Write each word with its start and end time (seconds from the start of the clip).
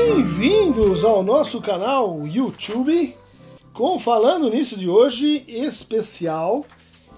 Bem-vindos 0.00 1.04
ao 1.04 1.24
nosso 1.24 1.60
canal 1.60 2.24
YouTube 2.24 3.16
com 3.72 3.98
Falando 3.98 4.48
Nisso 4.48 4.78
de 4.78 4.88
hoje 4.88 5.42
especial. 5.48 6.64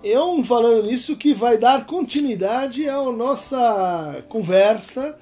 É 0.03 0.19
um 0.19 0.43
Falando 0.43 0.85
Nisso 0.85 1.15
que 1.15 1.35
vai 1.35 1.59
dar 1.59 1.85
continuidade 1.85 2.89
à 2.89 3.03
nossa 3.13 4.25
conversa 4.31 5.19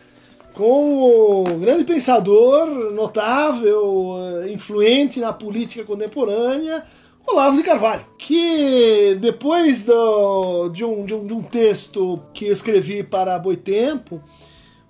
com 0.54 1.02
o 1.02 1.44
grande 1.58 1.82
pensador, 1.82 2.92
notável, 2.92 4.46
influente 4.48 5.18
na 5.18 5.32
política 5.32 5.82
contemporânea, 5.82 6.84
Olavo 7.26 7.56
de 7.56 7.64
Carvalho, 7.64 8.06
que 8.16 9.18
depois 9.20 9.84
do, 9.84 10.68
de, 10.68 10.84
um, 10.84 11.04
de, 11.04 11.12
um, 11.12 11.26
de 11.26 11.34
um 11.34 11.42
texto 11.42 12.20
que 12.32 12.44
escrevi 12.46 13.02
para 13.02 13.36
Boitempo, 13.36 14.22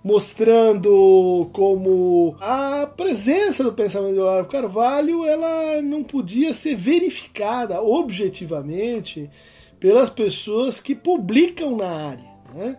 mostrando 0.08 1.50
como 1.52 2.34
a 2.40 2.86
presença 2.86 3.62
do 3.62 3.74
pensamento 3.74 4.14
de 4.14 4.20
Olavo 4.20 4.48
Carvalho 4.48 5.26
ela 5.26 5.82
não 5.82 6.02
podia 6.02 6.54
ser 6.54 6.74
verificada 6.76 7.82
objetivamente 7.82 9.28
pelas 9.78 10.08
pessoas 10.08 10.80
que 10.80 10.94
publicam 10.94 11.76
na 11.76 11.90
área. 11.90 12.24
Né? 12.54 12.78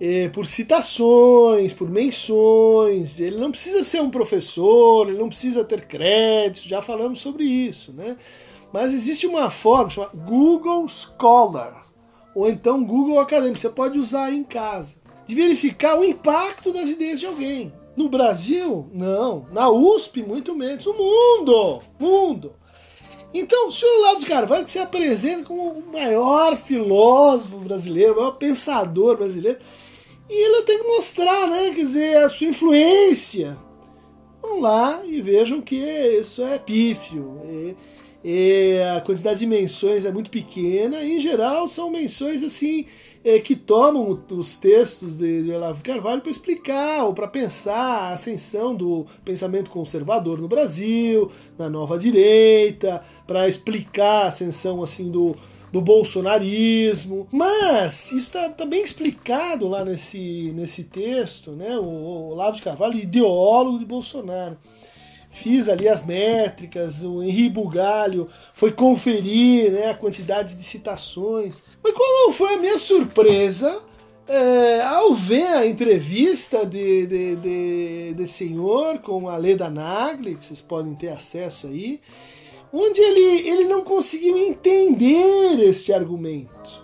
É, 0.00 0.30
por 0.30 0.46
citações, 0.46 1.74
por 1.74 1.90
menções, 1.90 3.20
ele 3.20 3.36
não 3.36 3.50
precisa 3.50 3.84
ser 3.84 4.00
um 4.00 4.08
professor, 4.08 5.06
ele 5.06 5.18
não 5.18 5.28
precisa 5.28 5.62
ter 5.62 5.86
crédito, 5.86 6.66
já 6.66 6.80
falamos 6.80 7.20
sobre 7.20 7.44
isso, 7.44 7.92
né? 7.92 8.16
Mas 8.72 8.94
existe 8.94 9.26
uma 9.26 9.50
forma 9.50 9.90
chamada 9.90 10.16
Google 10.16 10.88
Scholar, 10.88 11.84
ou 12.34 12.48
então 12.48 12.82
Google 12.82 13.20
Acadêmico, 13.20 13.58
você 13.58 13.68
pode 13.68 13.98
usar 13.98 14.32
em 14.32 14.42
casa, 14.42 14.96
de 15.30 15.36
verificar 15.36 15.96
o 15.96 16.04
impacto 16.04 16.72
das 16.72 16.90
ideias 16.90 17.20
de 17.20 17.26
alguém. 17.26 17.72
No 17.96 18.08
Brasil, 18.08 18.90
não. 18.92 19.46
Na 19.52 19.70
USP, 19.70 20.22
muito 20.22 20.56
menos. 20.56 20.86
O 20.86 20.92
mundo! 20.92 21.80
Mundo! 21.98 22.52
Então, 23.32 23.68
o 23.68 23.70
senhor 23.70 23.92
Olavo 23.98 24.20
de 24.20 24.26
Carvalho 24.26 24.64
que 24.64 24.70
se 24.72 24.80
apresenta 24.80 25.44
como 25.44 25.70
o 25.70 25.92
maior 25.92 26.56
filósofo 26.56 27.58
brasileiro, 27.58 28.14
o 28.14 28.16
maior 28.16 28.32
pensador 28.32 29.16
brasileiro, 29.16 29.60
e 30.28 30.34
ele 30.34 30.62
tem 30.62 30.78
que 30.78 30.88
mostrar, 30.88 31.46
né, 31.46 31.70
quer 31.72 31.84
dizer, 31.84 32.16
a 32.16 32.28
sua 32.28 32.48
influência. 32.48 33.56
Vão 34.42 34.58
lá 34.58 35.00
e 35.04 35.22
vejam 35.22 35.60
que 35.60 35.76
isso 35.76 36.42
é 36.42 36.58
pífio. 36.58 37.40
E 37.44 37.76
e 38.22 38.78
a 38.96 39.00
quantidade 39.00 39.40
de 39.40 39.46
menções 39.46 40.04
é 40.04 40.12
muito 40.12 40.30
pequena, 40.30 41.00
e, 41.00 41.16
em 41.16 41.18
geral 41.18 41.66
são 41.66 41.90
menções 41.90 42.42
assim 42.42 42.86
é, 43.24 43.38
que 43.38 43.54
tomam 43.54 44.18
os 44.30 44.56
textos 44.56 45.18
de, 45.18 45.44
de 45.44 45.52
Olavo 45.52 45.76
de 45.76 45.82
Carvalho 45.82 46.20
para 46.20 46.30
explicar 46.30 47.04
ou 47.04 47.12
para 47.12 47.28
pensar 47.28 47.76
a 47.76 48.12
ascensão 48.12 48.74
do 48.74 49.06
pensamento 49.24 49.70
conservador 49.70 50.38
no 50.38 50.48
Brasil, 50.48 51.30
na 51.58 51.68
nova 51.68 51.98
direita, 51.98 53.02
para 53.26 53.48
explicar 53.48 54.24
a 54.24 54.28
ascensão 54.28 54.82
assim 54.82 55.10
do, 55.10 55.32
do 55.70 55.80
bolsonarismo. 55.80 57.28
Mas 57.30 58.06
isso 58.12 58.16
está 58.16 58.48
tá 58.48 58.64
bem 58.64 58.82
explicado 58.82 59.68
lá 59.68 59.84
nesse, 59.84 60.52
nesse 60.54 60.84
texto, 60.84 61.50
né? 61.52 61.76
O, 61.76 61.82
o 61.82 62.30
Olavo 62.30 62.56
de 62.56 62.62
Carvalho, 62.62 62.98
ideólogo 62.98 63.78
de 63.78 63.84
Bolsonaro 63.84 64.56
fiz 65.30 65.68
ali 65.68 65.88
as 65.88 66.04
métricas, 66.04 67.02
o 67.02 67.22
Henri 67.22 67.48
Bugalho 67.48 68.26
foi 68.52 68.72
conferir 68.72 69.70
né, 69.70 69.90
a 69.90 69.94
quantidade 69.94 70.56
de 70.56 70.62
citações. 70.62 71.62
Mas 71.82 71.94
qual 71.94 72.32
foi 72.32 72.54
a 72.54 72.58
minha 72.58 72.78
surpresa 72.78 73.80
é, 74.28 74.82
ao 74.82 75.12
ver 75.12 75.46
a 75.46 75.66
entrevista 75.66 76.64
de, 76.64 77.06
de, 77.06 77.36
de, 77.36 78.14
de 78.14 78.28
senhor 78.28 78.98
com 78.98 79.28
a 79.28 79.36
Leda 79.36 79.68
Nagli, 79.68 80.36
que 80.36 80.46
vocês 80.46 80.60
podem 80.60 80.94
ter 80.94 81.08
acesso 81.08 81.66
aí, 81.66 82.00
onde 82.72 83.00
ele, 83.00 83.48
ele 83.48 83.64
não 83.64 83.82
conseguiu 83.82 84.38
entender 84.38 85.58
este 85.60 85.92
argumento. 85.92 86.80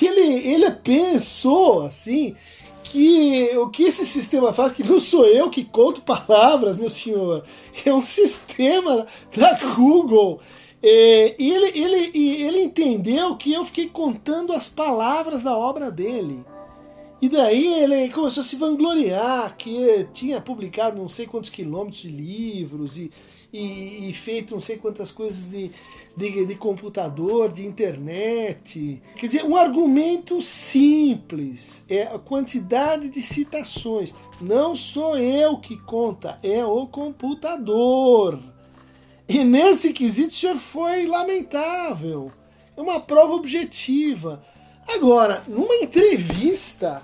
Ele, 0.00 0.48
ele 0.48 0.70
pensou 0.70 1.82
assim 1.82 2.36
que 2.84 3.50
o 3.56 3.68
que 3.68 3.84
esse 3.84 4.06
sistema 4.06 4.52
faz, 4.52 4.72
que 4.72 4.84
não 4.84 5.00
sou 5.00 5.26
eu 5.26 5.50
que 5.50 5.64
conto 5.64 6.02
palavras, 6.02 6.76
meu 6.76 6.88
senhor, 6.88 7.44
é 7.84 7.92
um 7.92 8.02
sistema 8.02 9.06
da 9.36 9.54
Google. 9.74 10.40
É, 10.82 11.34
e 11.38 11.50
ele, 11.50 11.78
ele, 11.78 12.42
ele 12.42 12.62
entendeu 12.62 13.36
que 13.36 13.52
eu 13.52 13.64
fiquei 13.64 13.88
contando 13.88 14.52
as 14.52 14.68
palavras 14.68 15.42
da 15.42 15.56
obra 15.56 15.90
dele. 15.90 16.44
E 17.20 17.28
daí 17.28 17.82
ele 17.82 18.10
começou 18.10 18.42
a 18.42 18.44
se 18.44 18.56
vangloriar 18.56 19.56
que 19.56 20.06
tinha 20.12 20.40
publicado 20.40 21.00
não 21.00 21.08
sei 21.08 21.26
quantos 21.26 21.48
quilômetros 21.48 22.02
de 22.02 22.10
livros 22.10 22.98
e, 22.98 23.10
e, 23.50 24.10
e 24.10 24.12
feito 24.12 24.52
não 24.52 24.60
sei 24.60 24.76
quantas 24.76 25.10
coisas 25.10 25.48
de, 25.50 25.70
de, 26.14 26.44
de, 26.44 26.54
computador, 26.56 27.50
de 27.50 27.64
internet. 27.64 29.02
Quer 29.16 29.26
dizer, 29.26 29.44
um 29.44 29.56
argumento 29.56 30.42
simples 30.42 31.86
é 31.88 32.02
a 32.02 32.18
quantidade 32.18 33.08
de 33.08 33.22
citações. 33.22 34.14
Não 34.38 34.76
sou 34.76 35.16
eu 35.16 35.58
que 35.58 35.78
conta, 35.78 36.38
é 36.42 36.62
o 36.66 36.86
computador. 36.86 38.55
E 39.28 39.42
nesse 39.42 39.92
quesito 39.92 40.30
o 40.30 40.34
senhor 40.34 40.56
foi 40.56 41.06
lamentável. 41.06 42.30
É 42.76 42.80
uma 42.80 43.00
prova 43.00 43.32
objetiva. 43.32 44.42
Agora, 44.86 45.42
numa 45.48 45.74
entrevista, 45.76 47.02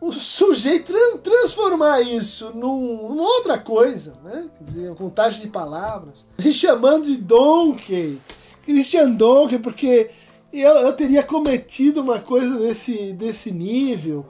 o 0.00 0.12
sujeito 0.12 0.92
transformar 1.22 2.00
isso 2.00 2.52
num, 2.54 3.08
numa 3.08 3.22
outra 3.22 3.58
coisa, 3.58 4.14
né? 4.24 4.48
Quer 4.58 4.64
dizer, 4.64 4.94
contagem 4.96 5.42
de 5.42 5.48
palavras, 5.48 6.26
me 6.42 6.52
chamando 6.52 7.04
de 7.04 7.16
Donkey, 7.16 8.18
Christian 8.64 9.10
Donkey, 9.10 9.58
porque 9.58 10.10
eu, 10.52 10.70
eu 10.70 10.92
teria 10.92 11.22
cometido 11.22 12.00
uma 12.00 12.18
coisa 12.18 12.58
desse, 12.58 13.12
desse 13.12 13.52
nível. 13.52 14.26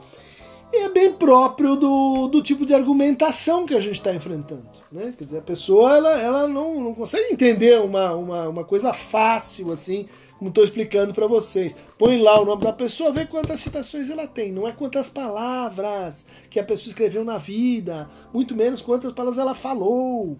E 0.71 0.85
é 0.85 0.89
bem 0.89 1.11
próprio 1.13 1.75
do, 1.75 2.27
do 2.27 2.43
tipo 2.43 2.65
de 2.65 2.75
argumentação 2.75 3.65
que 3.65 3.73
a 3.73 3.79
gente 3.79 3.95
está 3.95 4.13
enfrentando. 4.13 4.68
Né? 4.91 5.13
Quer 5.15 5.23
dizer, 5.23 5.37
a 5.37 5.41
pessoa 5.41 5.95
ela, 5.95 6.19
ela 6.19 6.47
não, 6.47 6.79
não 6.81 6.95
consegue 6.95 7.31
entender 7.31 7.79
uma, 7.79 8.13
uma, 8.13 8.49
uma 8.49 8.63
coisa 8.63 8.91
fácil 8.91 9.71
assim 9.71 10.07
como 10.39 10.49
estou 10.49 10.63
explicando 10.63 11.13
para 11.13 11.27
vocês. 11.27 11.75
Põe 11.97 12.19
lá 12.21 12.39
o 12.41 12.45
nome 12.45 12.63
da 12.63 12.71
pessoa, 12.71 13.11
vê 13.11 13.25
quantas 13.25 13.59
citações 13.59 14.09
ela 14.09 14.25
tem, 14.25 14.53
não 14.53 14.67
é 14.67 14.71
quantas 14.71 15.09
palavras 15.09 16.25
que 16.49 16.59
a 16.59 16.63
pessoa 16.63 16.87
escreveu 16.87 17.25
na 17.25 17.37
vida, 17.37 18.09
muito 18.33 18.55
menos 18.55 18.81
quantas 18.81 19.11
palavras 19.11 19.37
ela 19.37 19.53
falou. 19.53 20.37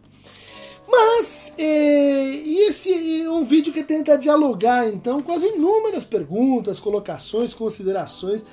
Mas 0.90 1.54
é, 1.58 2.24
esse 2.68 3.22
é 3.22 3.30
um 3.30 3.44
vídeo 3.44 3.72
que 3.72 3.84
tenta 3.84 4.18
dialogar 4.18 4.88
então 4.88 5.20
com 5.20 5.34
as 5.34 5.44
inúmeras 5.44 6.06
perguntas, 6.06 6.80
colocações, 6.80 7.54
considerações 7.54 8.44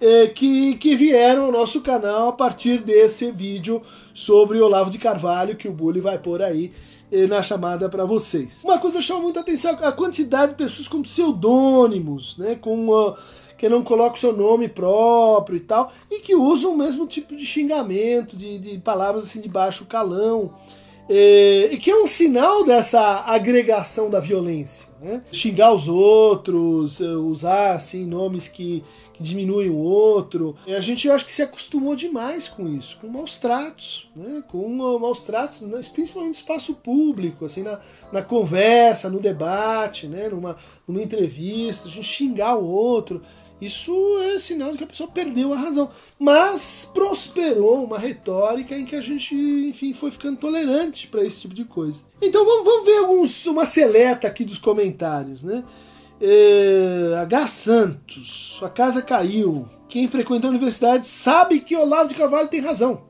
é, 0.00 0.26
que, 0.26 0.74
que 0.76 0.94
vieram 0.94 1.46
ao 1.46 1.52
nosso 1.52 1.80
canal 1.80 2.28
a 2.28 2.32
partir 2.32 2.82
desse 2.82 3.30
vídeo 3.30 3.80
sobre 4.18 4.60
Olavo 4.60 4.90
de 4.90 4.98
Carvalho 4.98 5.54
que 5.54 5.68
o 5.68 5.72
Bully 5.72 6.00
vai 6.00 6.18
pôr 6.18 6.42
aí 6.42 6.72
eh, 7.12 7.28
na 7.28 7.40
chamada 7.40 7.88
para 7.88 8.04
vocês. 8.04 8.62
Uma 8.64 8.76
coisa 8.76 9.00
chama 9.00 9.20
muita 9.20 9.38
atenção 9.38 9.78
a 9.80 9.92
quantidade 9.92 10.52
de 10.52 10.58
pessoas 10.58 10.88
com 10.88 11.00
pseudônimos, 11.02 12.36
né, 12.36 12.56
com 12.56 12.88
uh, 12.88 13.16
que 13.56 13.68
não 13.68 13.84
colocam 13.84 14.16
seu 14.16 14.36
nome 14.36 14.68
próprio 14.68 15.56
e 15.56 15.60
tal, 15.60 15.92
e 16.10 16.18
que 16.18 16.34
usam 16.34 16.72
o 16.72 16.76
mesmo 16.76 17.06
tipo 17.06 17.36
de 17.36 17.46
xingamento, 17.46 18.36
de, 18.36 18.58
de 18.58 18.78
palavras 18.78 19.22
assim 19.22 19.40
de 19.40 19.48
baixo 19.48 19.86
calão. 19.86 20.52
É, 21.08 21.70
e 21.72 21.78
que 21.78 21.90
é 21.90 21.96
um 21.96 22.06
sinal 22.06 22.64
dessa 22.64 23.24
agregação 23.24 24.10
da 24.10 24.20
violência. 24.20 24.88
Né? 25.00 25.22
Xingar 25.32 25.72
os 25.72 25.86
outros, 25.88 27.00
usar 27.00 27.72
assim, 27.72 28.04
nomes 28.04 28.46
que, 28.48 28.84
que 29.18 29.22
diminuem 29.22 29.68
o 29.68 29.76
outro. 29.76 30.56
E 30.64 30.72
a 30.72 30.80
gente 30.80 31.10
acho 31.10 31.24
que 31.24 31.32
se 31.32 31.42
acostumou 31.42 31.96
demais 31.96 32.46
com 32.48 32.68
isso, 32.68 32.96
com 33.00 33.08
maus 33.08 33.38
tratos, 33.38 34.08
né? 34.14 34.42
com 34.48 34.68
maus 34.98 35.24
tratos, 35.24 35.60
né? 35.62 35.80
principalmente 35.92 36.36
no 36.36 36.40
espaço 36.40 36.74
público, 36.74 37.44
assim, 37.44 37.62
na, 37.62 37.80
na 38.12 38.22
conversa, 38.22 39.10
no 39.10 39.18
debate, 39.18 40.06
né? 40.06 40.28
numa, 40.28 40.56
numa 40.86 41.02
entrevista, 41.02 41.88
a 41.88 41.90
gente 41.90 42.06
xingar 42.06 42.56
o 42.56 42.64
outro. 42.64 43.20
Isso 43.60 43.92
é 44.20 44.38
sinal 44.38 44.70
de 44.70 44.78
que 44.78 44.84
a 44.84 44.86
pessoa 44.86 45.10
perdeu 45.10 45.52
a 45.52 45.56
razão. 45.56 45.90
Mas 46.16 46.88
prosperou 46.94 47.82
uma 47.82 47.98
retórica 47.98 48.78
em 48.78 48.84
que 48.84 48.94
a 48.94 49.00
gente, 49.00 49.34
enfim, 49.34 49.92
foi 49.92 50.12
ficando 50.12 50.38
tolerante 50.38 51.08
para 51.08 51.24
esse 51.24 51.40
tipo 51.40 51.54
de 51.56 51.64
coisa. 51.64 52.02
Então 52.22 52.44
vamos, 52.44 52.64
vamos 52.64 52.86
ver 52.86 52.98
alguns, 52.98 53.46
uma 53.46 53.66
seleta 53.66 54.28
aqui 54.28 54.44
dos 54.44 54.58
comentários, 54.58 55.42
né? 55.42 55.64
É, 56.20 57.14
H. 57.20 57.46
Santos, 57.46 58.54
sua 58.58 58.68
casa 58.68 59.00
caiu. 59.02 59.68
Quem 59.88 60.08
frequentou 60.08 60.48
a 60.48 60.50
universidade 60.50 61.06
sabe 61.06 61.60
que 61.60 61.76
Olavo 61.76 62.08
de 62.08 62.14
Carvalho 62.14 62.48
tem 62.48 62.60
razão. 62.60 63.02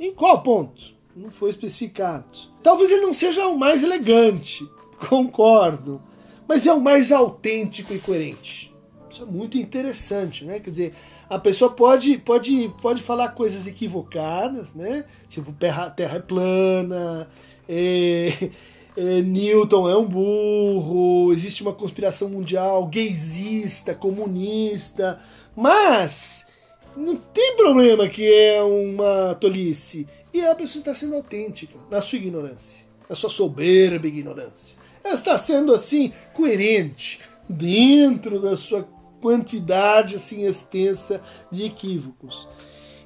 Em 0.00 0.12
qual 0.12 0.42
ponto? 0.42 0.96
Não 1.14 1.30
foi 1.30 1.50
especificado. 1.50 2.26
Talvez 2.62 2.90
ele 2.90 3.02
não 3.02 3.12
seja 3.12 3.46
o 3.48 3.58
mais 3.58 3.82
elegante, 3.82 4.68
concordo, 5.08 6.00
mas 6.46 6.66
é 6.66 6.72
o 6.72 6.80
mais 6.80 7.12
autêntico 7.12 7.92
e 7.92 7.98
coerente. 7.98 8.74
Isso 9.10 9.22
é 9.22 9.26
muito 9.26 9.58
interessante, 9.58 10.44
né? 10.44 10.60
Quer 10.60 10.70
dizer, 10.70 10.94
A 11.28 11.38
pessoa 11.38 11.70
pode, 11.70 12.16
pode, 12.18 12.72
pode 12.80 13.02
falar 13.02 13.28
coisas 13.28 13.66
equivocadas, 13.66 14.74
né? 14.74 15.04
Tipo, 15.28 15.52
terra, 15.52 15.90
terra 15.90 16.16
é 16.16 16.20
plana, 16.20 17.28
é, 17.68 18.50
é, 18.98 19.22
Newton 19.22 19.88
é 19.88 19.96
um 19.96 20.04
burro, 20.04 21.32
existe 21.32 21.62
uma 21.62 21.72
conspiração 21.72 22.28
mundial 22.28 22.84
gaysista, 22.88 23.94
comunista, 23.94 25.20
mas 25.54 26.48
não 26.96 27.14
tem 27.14 27.56
problema 27.56 28.08
que 28.08 28.26
é 28.28 28.60
uma 28.60 29.36
tolice. 29.36 30.08
E 30.34 30.40
a 30.40 30.54
pessoa 30.54 30.80
está 30.80 30.92
sendo 30.92 31.14
autêntica 31.14 31.78
na 31.88 32.02
sua 32.02 32.18
ignorância, 32.18 32.86
na 33.08 33.14
sua 33.14 33.30
soberba 33.30 34.08
ignorância. 34.08 34.76
Ela 35.04 35.14
está 35.14 35.38
sendo 35.38 35.72
assim 35.72 36.12
coerente 36.34 37.20
dentro 37.48 38.40
da 38.40 38.56
sua 38.56 38.86
quantidade 39.20 40.16
assim 40.16 40.44
extensa 40.44 41.22
de 41.52 41.64
equívocos. 41.64 42.48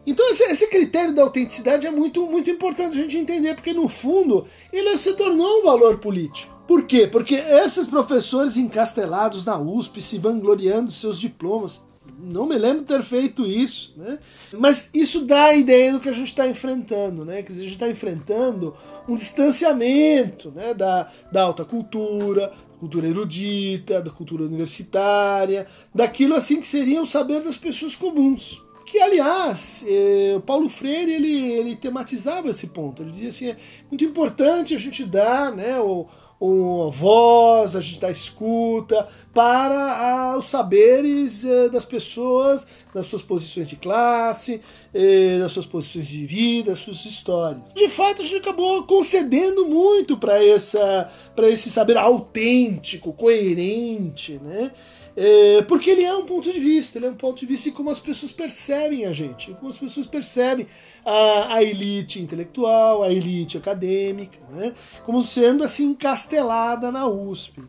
Então 0.07 0.29
esse, 0.31 0.43
esse, 0.45 0.67
critério 0.69 1.15
da 1.15 1.23
autenticidade 1.23 1.87
é 1.87 1.91
muito, 1.91 2.27
muito 2.27 2.51
importante 2.51 2.99
a 2.99 3.03
gente 3.03 3.17
entender, 3.17 3.55
porque 3.55 3.73
no 3.73 3.89
fundo 3.89 4.47
ele 4.73 4.97
se 4.99 5.15
tornou 5.15 5.61
um 5.61 5.65
valor 5.65 5.99
político. 5.99 6.53
Por 6.67 6.87
quê? 6.87 7.07
Porque 7.07 7.35
esses 7.35 7.87
professores 7.87 8.57
encastelados 8.57 9.45
na 9.45 9.59
USP, 9.59 10.01
se 10.01 10.19
vangloriando 10.19 10.87
dos 10.87 11.01
seus 11.01 11.19
diplomas, 11.19 11.83
não 12.19 12.47
me 12.47 12.57
lembro 12.57 12.85
ter 12.85 13.03
feito 13.03 13.45
isso, 13.45 13.95
né? 13.97 14.19
Mas 14.53 14.91
isso 14.95 15.25
dá 15.25 15.47
a 15.47 15.55
ideia 15.55 15.93
do 15.93 16.01
que 16.01 16.09
a 16.09 16.13
gente 16.13 16.29
está 16.29 16.47
enfrentando, 16.47 17.25
né? 17.25 17.43
Dizer, 17.43 17.61
a 17.61 17.65
gente 17.65 17.75
está 17.75 17.89
enfrentando 17.89 18.75
um 19.09 19.15
distanciamento 19.15 20.51
né? 20.51 20.73
da, 20.75 21.11
da 21.31 21.43
alta 21.43 21.65
cultura, 21.65 22.53
cultura 22.79 23.07
erudita, 23.07 24.01
da 24.01 24.11
cultura 24.11 24.45
universitária, 24.45 25.67
daquilo 25.95 26.35
assim 26.35 26.61
que 26.61 26.69
seria 26.69 27.03
o 27.03 27.07
saber 27.07 27.41
das 27.41 27.57
pessoas 27.57 27.95
comuns. 27.95 28.63
Que, 28.93 29.01
aliás, 29.01 29.87
eh, 29.89 30.39
Paulo 30.45 30.69
Freire 30.69 31.15
ele, 31.15 31.53
ele 31.53 31.75
tematizava 31.75 32.51
esse 32.51 32.67
ponto. 32.67 33.01
Ele 33.01 33.11
dizia 33.11 33.29
assim: 33.31 33.49
é 33.49 33.57
muito 33.91 34.05
importante 34.05 34.75
a 34.75 34.79
gente 34.79 35.03
dar 35.03 35.51
né, 35.51 35.81
o, 35.81 36.07
o, 36.39 36.89
a 36.89 36.91
voz, 36.91 37.75
a 37.75 37.81
gente 37.81 37.99
dar 37.99 38.11
escuta 38.11 39.09
para 39.33 40.37
os 40.37 40.45
saberes 40.45 41.43
eh, 41.43 41.71
das 41.71 41.87
pessoas, 41.87 42.69
das 42.93 43.07
suas 43.07 43.23
posições 43.23 43.67
de 43.67 43.77
classe, 43.77 44.61
eh, 44.93 45.39
das 45.39 45.53
suas 45.53 45.65
posições 45.65 46.07
de 46.09 46.27
vida, 46.27 46.73
das 46.73 46.81
suas 46.81 47.03
histórias. 47.07 47.73
De 47.73 47.89
fato, 47.89 48.21
a 48.21 48.25
gente 48.27 48.43
acabou 48.43 48.83
concedendo 48.83 49.65
muito 49.65 50.19
para 50.19 50.45
esse 50.45 51.71
saber 51.71 51.97
autêntico, 51.97 53.15
coerente, 53.15 54.39
né? 54.45 54.71
É, 55.15 55.63
porque 55.63 55.91
ele 55.91 56.05
é 56.05 56.15
um 56.15 56.25
ponto 56.25 56.51
de 56.51 56.59
vista, 56.59 56.99
ele 56.99 57.07
é 57.07 57.11
um 57.11 57.15
ponto 57.15 57.41
de 57.41 57.47
vista 57.47 57.69
e 57.69 57.73
como 57.73 57.91
as 57.91 58.01
pessoas 58.01 58.33
percebem 58.33 59.05
a 59.05 59.13
gente, 59.13 59.53
como 59.55 59.69
as 59.69 59.77
pessoas 59.77 60.07
percebem 60.07 60.67
a, 61.05 61.57
a 61.57 61.63
elite 61.63 62.21
intelectual, 62.21 63.03
a 63.03 63.13
elite 63.13 63.59
acadêmica, 63.59 64.39
né? 64.51 64.75
como 65.05 65.23
sendo 65.23 65.65
assim 65.65 65.89
encastelada 65.91 66.91
na 66.91 67.07
USP. 67.07 67.63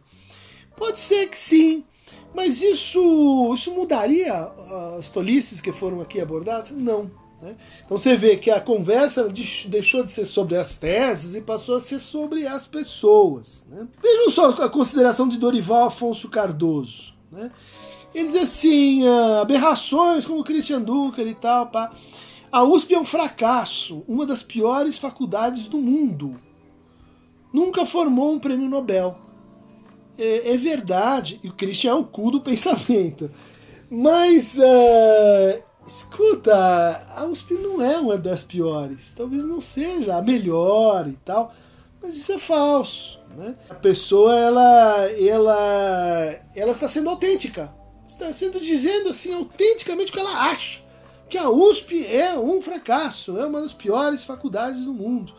Pode 0.78 1.00
ser 1.00 1.28
que 1.28 1.38
sim, 1.38 1.84
mas 2.34 2.62
isso, 2.62 3.54
isso 3.54 3.74
mudaria 3.74 4.34
as 4.98 5.10
tolices 5.10 5.60
que 5.60 5.72
foram 5.72 6.02
aqui 6.02 6.22
abordadas? 6.22 6.72
Não. 6.72 7.12
Né? 7.42 7.56
Então 7.86 7.98
você 7.98 8.16
vê 8.16 8.38
que 8.38 8.50
a 8.50 8.62
conversa 8.62 9.30
deixou 9.68 10.04
de 10.04 10.10
ser 10.10 10.26
sobre 10.26 10.56
as 10.56 10.78
teses 10.78 11.36
e 11.36 11.42
passou 11.42 11.76
a 11.76 11.82
ser 11.82 12.00
sobre 12.00 12.48
as 12.48 12.66
pessoas. 12.66 13.66
Né? 13.70 13.86
Vejam 14.02 14.30
só 14.30 14.50
a 14.50 14.70
consideração 14.70 15.28
de 15.28 15.38
Dorival 15.38 15.86
Afonso 15.86 16.30
Cardoso. 16.30 17.13
Né? 17.34 17.52
Ele 18.14 18.28
diz 18.30 18.42
assim: 18.42 19.06
ah, 19.08 19.42
aberrações 19.42 20.26
como 20.26 20.44
Christian 20.44 20.82
Dunker 20.82 21.28
e 21.28 21.34
tal. 21.34 21.68
Pá. 21.68 21.92
A 22.52 22.64
USP 22.64 22.94
é 22.94 23.00
um 23.00 23.06
fracasso, 23.06 24.04
uma 24.08 24.26
das 24.26 24.44
piores 24.44 24.98
faculdades 24.98 25.68
do 25.68 25.80
mundo. 25.80 26.40
Nunca 27.52 27.86
formou 27.86 28.32
um 28.32 28.40
prêmio 28.40 28.70
Nobel 28.70 29.18
é, 30.18 30.54
é 30.54 30.58
verdade, 30.58 31.40
e 31.44 31.50
o 31.50 31.54
Christian 31.54 31.92
é 31.92 31.96
o 31.96 32.04
cu 32.04 32.32
do 32.32 32.42
pensamento. 32.42 33.32
Mas, 33.90 34.58
uh, 34.58 35.64
escuta, 35.86 36.56
a 37.16 37.26
USP 37.26 37.54
não 37.56 37.82
é 37.82 37.98
uma 37.98 38.18
das 38.18 38.44
piores. 38.44 39.14
Talvez 39.14 39.44
não 39.44 39.62
seja 39.62 40.18
a 40.18 40.22
melhor 40.22 41.08
e 41.08 41.18
tal, 41.24 41.54
mas 42.02 42.16
isso 42.16 42.32
é 42.32 42.40
falso. 42.40 43.20
Né? 43.36 43.56
A 43.70 43.76
pessoa, 43.76 44.38
ela, 44.38 45.10
ela, 45.20 46.40
ela 46.56 46.72
está 46.72 46.88
sendo 46.88 47.10
autêntica. 47.10 47.74
Está 48.08 48.32
sendo 48.32 48.60
dizendo 48.60 49.10
assim, 49.10 49.34
autenticamente 49.34 50.12
o 50.12 50.14
que 50.14 50.20
ela 50.20 50.50
acha. 50.50 50.80
Que 51.30 51.38
a 51.38 51.50
USP 51.50 52.06
é 52.06 52.38
um 52.38 52.62
fracasso, 52.62 53.40
é 53.40 53.46
uma 53.46 53.62
das 53.62 53.74
piores 53.74 54.24
faculdades 54.24 54.82
do 54.82 54.94
mundo. 54.94 55.34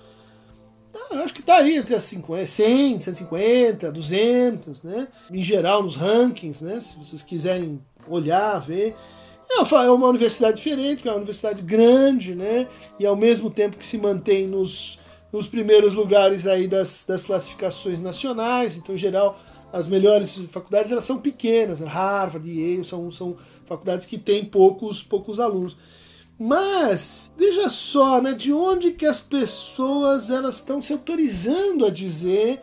Ah, 0.95 1.19
acho 1.25 1.35
que 1.35 1.41
está 1.41 1.57
aí 1.57 1.77
entre 1.77 1.95
as 1.95 2.05
50, 2.05 2.47
100, 2.47 3.01
150, 3.01 3.93
200, 3.93 4.83
né? 4.83 5.09
Em 5.31 5.43
geral, 5.43 5.83
nos 5.83 5.97
rankings, 5.97 6.65
né? 6.65 6.81
Se 6.81 6.97
vocês 6.97 7.23
quiserem 7.23 7.81
olhar, 8.09 8.59
ver. 8.59 8.97
É, 9.51 9.75
é 9.75 9.91
uma 9.91 10.09
universidade 10.09 10.57
diferente, 10.57 11.07
é 11.07 11.11
uma 11.11 11.17
universidade 11.17 11.63
grande, 11.63 12.35
né? 12.35 12.69
E 12.99 13.07
ao 13.07 13.17
mesmo 13.17 13.51
tempo 13.51 13.77
que 13.77 13.87
se 13.87 13.99
mantém 13.99 14.47
nos, 14.47 14.99
nos 15.35 15.49
primeiros 15.49 15.95
lugares 15.95 16.47
aí 16.47 16.69
das, 16.69 17.05
das 17.09 17.25
classificações 17.25 18.01
nacionais. 18.01 18.77
Então, 18.77 18.95
em 18.95 18.99
geral, 18.99 19.37
as 19.73 19.89
melhores 19.89 20.37
faculdades 20.49 20.93
elas 20.93 21.05
são 21.05 21.19
pequenas, 21.19 21.81
Harvard, 21.81 22.49
Yale, 22.49 22.85
são, 22.85 23.11
são 23.11 23.37
faculdades 23.67 24.07
que 24.07 24.17
têm 24.17 24.45
poucos, 24.45 25.03
poucos 25.03 25.41
alunos. 25.41 25.77
Mas 26.39 27.33
veja 27.37 27.69
só, 27.69 28.23
né, 28.23 28.33
de 28.33 28.53
onde 28.53 28.93
que 28.93 29.05
as 29.05 29.19
pessoas 29.19 30.31
elas 30.31 30.57
estão 30.57 30.81
se 30.81 30.93
autorizando 30.93 31.85
a 31.85 31.91
dizer 31.91 32.61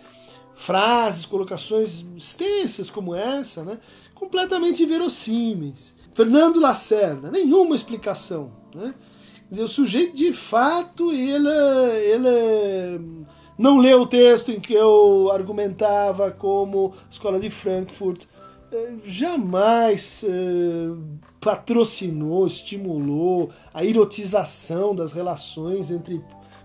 frases, 0.55 1.25
colocações 1.25 2.05
extensas 2.15 2.89
como 2.89 3.13
essa, 3.13 3.65
né, 3.65 3.79
completamente 4.15 4.85
verossímeis. 4.85 5.97
Fernando 6.13 6.61
Lacerda, 6.61 7.29
nenhuma 7.29 7.75
explicação, 7.75 8.53
né? 8.73 8.93
O 9.51 9.67
sujeito 9.67 10.15
de 10.15 10.31
fato 10.31 11.11
ele, 11.11 11.47
ele 11.47 13.25
não 13.57 13.77
leu 13.77 14.01
o 14.01 14.07
texto 14.07 14.49
em 14.49 14.59
que 14.59 14.73
eu 14.73 15.29
argumentava 15.31 16.31
como 16.31 16.93
escola 17.09 17.37
de 17.37 17.49
Frankfurt 17.49 18.23
eh, 18.71 18.93
jamais 19.03 20.23
eh, 20.23 20.95
patrocinou, 21.41 22.47
estimulou 22.47 23.51
a 23.73 23.83
erotização 23.83 24.95
das 24.95 25.11
relações 25.11 25.91
entre 25.91 26.23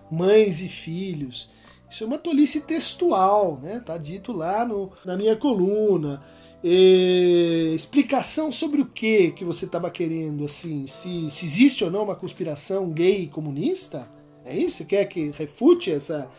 mães 0.09 0.61
e 0.61 0.69
filhos. 0.69 1.49
Isso 1.89 2.05
é 2.05 2.07
uma 2.07 2.17
tolice 2.17 2.61
textual, 2.61 3.59
né? 3.61 3.81
Tá 3.85 3.97
dito 3.97 4.31
lá 4.31 4.65
no, 4.65 4.91
na 5.03 5.17
minha 5.17 5.35
coluna. 5.35 6.23
Explicação 6.63 8.51
sobre 8.51 8.81
o 8.81 8.85
que 8.85 9.31
que 9.31 9.45
você 9.45 9.65
estava 9.65 9.89
querendo, 9.89 10.45
assim, 10.45 10.87
se, 10.87 11.29
se 11.29 11.45
existe 11.45 11.83
ou 11.83 11.91
não 11.91 12.03
uma 12.03 12.15
conspiração 12.15 12.89
gay 12.89 13.27
comunista? 13.27 14.09
É 14.43 14.55
isso? 14.55 14.77
Você 14.77 14.85
quer 14.85 15.05
que 15.05 15.31
refute 15.37 15.91
essa, 15.91 16.29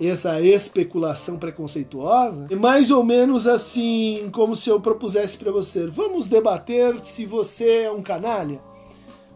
essa 0.00 0.40
especulação 0.40 1.38
preconceituosa. 1.38 2.46
É 2.50 2.56
mais 2.56 2.90
ou 2.90 3.02
menos 3.02 3.46
assim 3.46 4.28
como 4.32 4.54
se 4.54 4.70
eu 4.70 4.80
propusesse 4.80 5.36
para 5.38 5.50
você: 5.50 5.86
vamos 5.86 6.28
debater 6.28 7.02
se 7.02 7.26
você 7.26 7.84
é 7.84 7.90
um 7.90 8.02
canalha? 8.02 8.60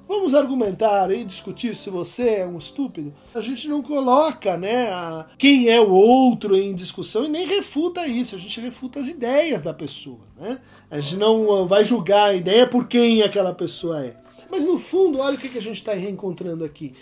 Vamos 0.08 0.34
argumentar 0.34 1.10
e 1.10 1.22
discutir 1.22 1.76
se 1.76 1.90
você 1.90 2.36
é 2.36 2.46
um 2.46 2.56
estúpido. 2.58 3.14
A 3.34 3.40
gente 3.42 3.68
não 3.68 3.82
coloca, 3.82 4.56
né, 4.56 4.90
a, 4.90 5.26
quem 5.36 5.68
é 5.68 5.78
o 5.78 5.90
outro 5.90 6.56
em 6.56 6.74
discussão 6.74 7.26
e 7.26 7.28
nem 7.28 7.46
refuta 7.46 8.06
isso. 8.06 8.34
A 8.34 8.38
gente 8.38 8.58
refuta 8.60 8.98
as 8.98 9.08
ideias 9.08 9.60
da 9.62 9.74
pessoa, 9.74 10.20
né? 10.36 10.58
A 10.90 10.98
gente 10.98 11.16
não 11.16 11.68
vai 11.68 11.84
julgar 11.84 12.30
a 12.30 12.34
ideia 12.34 12.66
por 12.66 12.88
quem 12.88 13.22
aquela 13.22 13.54
pessoa 13.54 14.02
é. 14.02 14.16
Mas 14.50 14.64
no 14.64 14.78
fundo, 14.78 15.18
olha 15.18 15.36
o 15.36 15.38
que 15.38 15.58
a 15.58 15.60
gente 15.60 15.76
está 15.76 15.92
reencontrando 15.92 16.64
aqui 16.64 16.94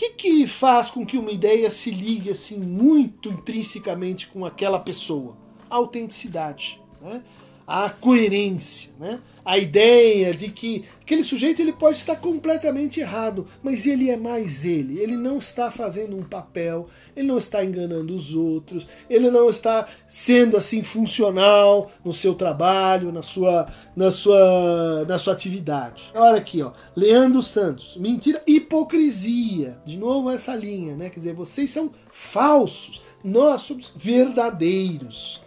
que, 0.00 0.10
que 0.10 0.46
faz 0.46 0.90
com 0.90 1.04
que 1.04 1.18
uma 1.18 1.30
ideia 1.30 1.70
se 1.70 1.90
ligue 1.90 2.30
assim 2.30 2.58
muito 2.58 3.28
intrinsecamente 3.28 4.28
com 4.28 4.46
aquela 4.46 4.78
pessoa? 4.78 5.36
A 5.68 5.76
autenticidade, 5.76 6.80
né? 7.02 7.22
A 7.70 7.88
coerência, 7.88 8.90
né? 8.98 9.20
a 9.44 9.56
ideia 9.56 10.34
de 10.34 10.48
que 10.50 10.84
aquele 11.00 11.22
sujeito 11.22 11.62
ele 11.62 11.72
pode 11.72 11.98
estar 11.98 12.16
completamente 12.16 12.98
errado, 12.98 13.46
mas 13.62 13.86
ele 13.86 14.10
é 14.10 14.16
mais 14.16 14.64
ele. 14.64 14.98
Ele 14.98 15.16
não 15.16 15.38
está 15.38 15.70
fazendo 15.70 16.16
um 16.16 16.22
papel, 16.24 16.88
ele 17.16 17.28
não 17.28 17.38
está 17.38 17.64
enganando 17.64 18.12
os 18.12 18.34
outros, 18.34 18.88
ele 19.08 19.30
não 19.30 19.48
está 19.48 19.86
sendo 20.08 20.56
assim 20.56 20.82
funcional 20.82 21.90
no 22.04 22.12
seu 22.12 22.34
trabalho, 22.34 23.12
na 23.12 23.22
sua, 23.22 23.68
na 23.94 24.10
sua, 24.10 25.04
na 25.06 25.16
sua 25.16 25.32
atividade. 25.32 26.10
Olha 26.12 26.38
aqui, 26.38 26.62
ó, 26.62 26.72
Leandro 26.96 27.40
Santos, 27.40 27.96
mentira, 27.96 28.42
hipocrisia. 28.48 29.78
De 29.86 29.96
novo 29.96 30.28
essa 30.28 30.56
linha, 30.56 30.96
né? 30.96 31.08
Quer 31.08 31.20
dizer, 31.20 31.34
vocês 31.34 31.70
são 31.70 31.92
falsos, 32.12 33.00
nós 33.22 33.62
somos 33.62 33.92
verdadeiros. 33.96 35.40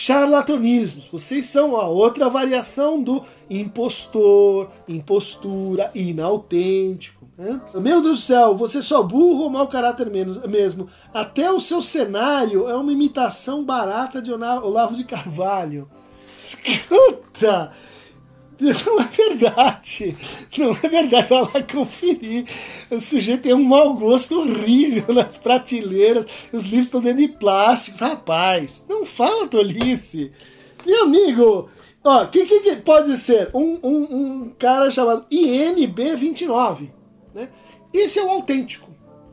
Charlatanismos. 0.00 1.06
Vocês 1.10 1.46
são 1.46 1.76
a 1.76 1.88
outra 1.88 2.28
variação 2.28 3.02
do 3.02 3.20
impostor, 3.50 4.70
impostura, 4.86 5.90
inautêntico. 5.92 7.26
Né? 7.36 7.60
Meu 7.74 8.00
Deus 8.00 8.18
do 8.18 8.22
céu, 8.22 8.54
você 8.54 8.80
só 8.80 9.02
burro 9.02 9.42
ou 9.42 9.50
mau 9.50 9.66
caráter 9.66 10.08
mesmo. 10.08 10.88
Até 11.12 11.50
o 11.50 11.60
seu 11.60 11.82
cenário 11.82 12.68
é 12.68 12.76
uma 12.76 12.92
imitação 12.92 13.64
barata 13.64 14.22
de 14.22 14.32
Olavo 14.32 14.94
de 14.94 15.02
Carvalho. 15.02 15.90
Escuta! 16.38 17.72
Não 18.60 19.00
é 19.00 19.04
verdade. 19.04 20.16
Não 20.58 20.70
é 20.70 20.88
verdade. 20.88 21.28
Vai 21.28 21.42
lá 21.42 21.62
conferir. 21.62 22.44
O 22.90 23.00
sujeito 23.00 23.42
tem 23.42 23.54
um 23.54 23.62
mau 23.62 23.94
gosto 23.94 24.38
horrível 24.38 25.14
nas 25.14 25.38
prateleiras. 25.38 26.26
Os 26.52 26.64
livros 26.64 26.86
estão 26.86 27.00
dentro 27.00 27.18
de 27.18 27.28
plásticos. 27.28 28.00
Rapaz, 28.00 28.84
não 28.88 29.06
fala 29.06 29.46
tolice. 29.46 30.32
Meu 30.84 31.04
amigo, 31.04 31.70
ó, 32.02 32.24
o 32.24 32.28
que, 32.28 32.44
que, 32.46 32.76
pode 32.76 33.16
ser? 33.16 33.50
Um, 33.54 33.78
um, 33.82 34.16
um 34.16 34.52
cara 34.58 34.90
chamado 34.90 35.26
INB29. 35.30 36.90
Né? 37.34 37.48
Esse 37.92 38.18
é 38.18 38.24
o 38.24 38.30
autêntico. 38.30 38.88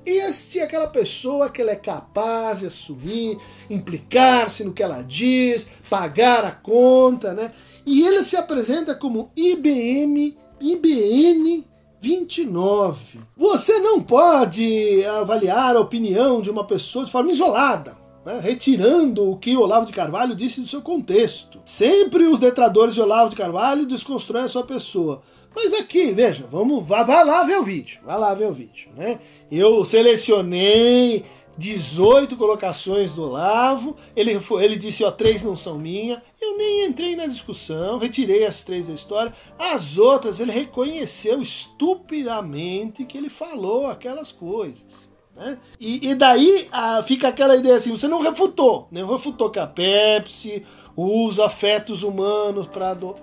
Este 0.06 0.60
é 0.60 0.64
aquela 0.64 0.88
pessoa 0.88 1.50
que 1.50 1.60
ela 1.60 1.72
é 1.72 1.76
capaz 1.76 2.60
de 2.60 2.68
assumir, 2.68 3.40
implicar-se 3.68 4.64
no 4.64 4.72
que 4.72 4.84
ela 4.84 5.02
diz, 5.02 5.68
pagar 5.90 6.46
a 6.46 6.52
conta, 6.52 7.34
né? 7.34 7.52
E 7.86 8.06
ele 8.06 8.24
se 8.24 8.36
apresenta 8.36 8.96
como 8.96 9.32
IBM, 9.36 10.38
IBN 10.60 11.68
29. 12.02 13.20
Você 13.38 13.80
não 13.80 14.02
pode 14.02 15.04
avaliar 15.06 15.76
a 15.76 15.82
opinião 15.82 16.42
de 16.42 16.50
uma 16.50 16.64
pessoa 16.64 17.06
de 17.06 17.12
forma 17.12 17.32
isolada. 17.32 17.98
Né, 18.26 18.40
retirando 18.42 19.30
o 19.30 19.38
que 19.38 19.56
Olavo 19.56 19.86
de 19.86 19.94
Carvalho 19.94 20.36
disse 20.36 20.60
do 20.60 20.68
seu 20.68 20.82
contexto. 20.82 21.60
Sempre 21.64 22.24
os 22.26 22.40
detradores 22.40 22.96
de 22.96 23.02
Olavo 23.02 23.30
de 23.30 23.36
Carvalho 23.36 23.86
desconstroem 23.86 24.46
a 24.46 24.48
sua 24.48 24.64
pessoa. 24.64 25.22
Mas 25.56 25.74
aqui, 25.74 26.12
veja, 26.12 26.46
vamos, 26.52 26.86
vá, 26.86 27.04
vá 27.04 27.24
lá 27.24 27.44
ver 27.44 27.58
o 27.58 27.64
vídeo. 27.64 28.00
Vá 28.04 28.16
lá 28.18 28.34
ver 28.34 28.48
o 28.48 28.54
vídeo, 28.54 28.90
né? 28.98 29.20
Eu 29.52 29.86
selecionei 29.86 31.24
18 31.58 32.36
colocações 32.36 33.14
do 33.14 33.24
Olavo. 33.24 33.96
Ele, 34.16 34.38
ele 34.60 34.76
disse, 34.76 35.04
ó, 35.04 35.12
três 35.12 35.44
não 35.44 35.56
são 35.56 35.78
minha. 35.78 36.22
Eu 36.42 36.58
nem 36.58 36.86
entrei 36.86 37.16
na 37.16 37.26
discussão, 37.26 37.98
retirei 37.98 38.46
as 38.46 38.64
três 38.64 38.88
da 38.88 38.94
história. 38.94 39.34
As 39.58 39.98
outras 39.98 40.40
ele 40.40 40.52
reconheceu 40.52 41.42
estupidamente 41.42 43.06
que 43.06 43.18
ele 43.18 43.30
falou 43.30 43.88
aquelas 43.88 44.32
coisas. 44.32 45.10
Né? 45.36 45.58
E, 45.80 46.10
e 46.10 46.16
daí 46.16 46.68
ah, 46.72 47.04
fica 47.04 47.28
aquela 47.28 47.56
ideia 47.56 47.76
assim: 47.76 47.92
você 47.92 48.08
não 48.08 48.22
refutou, 48.22 48.88
né? 48.92 49.02
não 49.02 49.12
refutou 49.12 49.50
que 49.50 49.60
a 49.60 49.68
Pepsi 49.68 50.64
usa 50.96 51.46
afetos 51.46 52.04
humanos 52.04 52.68
para. 52.68 52.94
Do... 52.94 53.14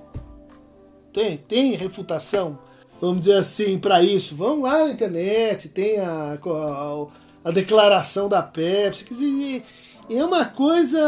Tem, 1.12 1.36
tem 1.36 1.74
refutação, 1.74 2.58
vamos 3.00 3.20
dizer 3.20 3.36
assim, 3.36 3.78
para 3.78 4.02
isso. 4.02 4.34
Vão 4.34 4.62
lá 4.62 4.86
na 4.86 4.92
internet, 4.92 5.68
tem 5.68 5.98
a, 6.00 6.34
a 6.34 7.06
a 7.44 7.50
declaração 7.50 8.28
da 8.28 8.42
Pepsi. 8.42 9.04
Quer 9.04 9.14
dizer, 9.14 9.64
é 10.10 10.24
uma 10.24 10.44
coisa 10.44 10.98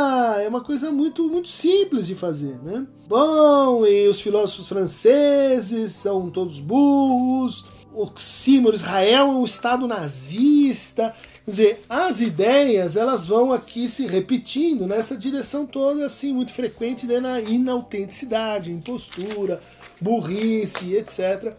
é 0.43 0.49
uma 0.49 0.61
coisa 0.61 0.91
muito 0.91 1.29
muito 1.29 1.49
simples 1.49 2.07
de 2.07 2.15
fazer, 2.15 2.59
né? 2.63 2.87
Bom, 3.07 3.85
e 3.87 4.09
os 4.09 4.21
filósofos 4.21 4.69
franceses 4.69 5.93
são 5.93 6.31
todos 6.31 6.61
burros. 6.61 7.65
Oxímoro, 7.95 8.75
Israel 8.75 9.29
é 9.29 9.35
um 9.35 9.45
estado 9.45 9.87
nazista. 9.87 11.15
Quer 11.45 11.51
dizer, 11.51 11.85
as 11.91 12.21
ideias 12.23 12.97
elas 12.97 13.27
vão 13.27 13.53
aqui 13.53 13.89
se 13.91 14.07
repetindo 14.07 14.87
nessa 14.87 15.15
direção 15.15 15.67
toda, 15.67 16.07
assim, 16.07 16.33
muito 16.33 16.53
frequente 16.53 17.07
né, 17.07 17.21
na 17.21 17.39
inautenticidade, 17.39 18.73
impostura, 18.73 19.61
burrice, 20.01 20.95
etc. 20.97 21.55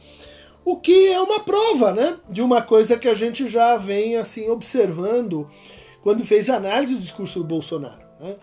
O 0.66 0.78
que 0.78 1.08
é 1.10 1.22
uma 1.22 1.40
prova, 1.42 1.94
né, 1.94 2.18
de 2.28 2.42
uma 2.42 2.60
coisa 2.60 2.98
que 2.98 3.08
a 3.08 3.14
gente 3.14 3.48
já 3.48 3.78
vem 3.78 4.18
assim 4.18 4.50
observando 4.50 5.48
quando 6.02 6.26
fez 6.26 6.50
análise 6.50 6.96
do 6.96 7.00
discurso 7.00 7.40
do 7.40 7.46
Bolsonaro. 7.46 8.04
Né? 8.20 8.36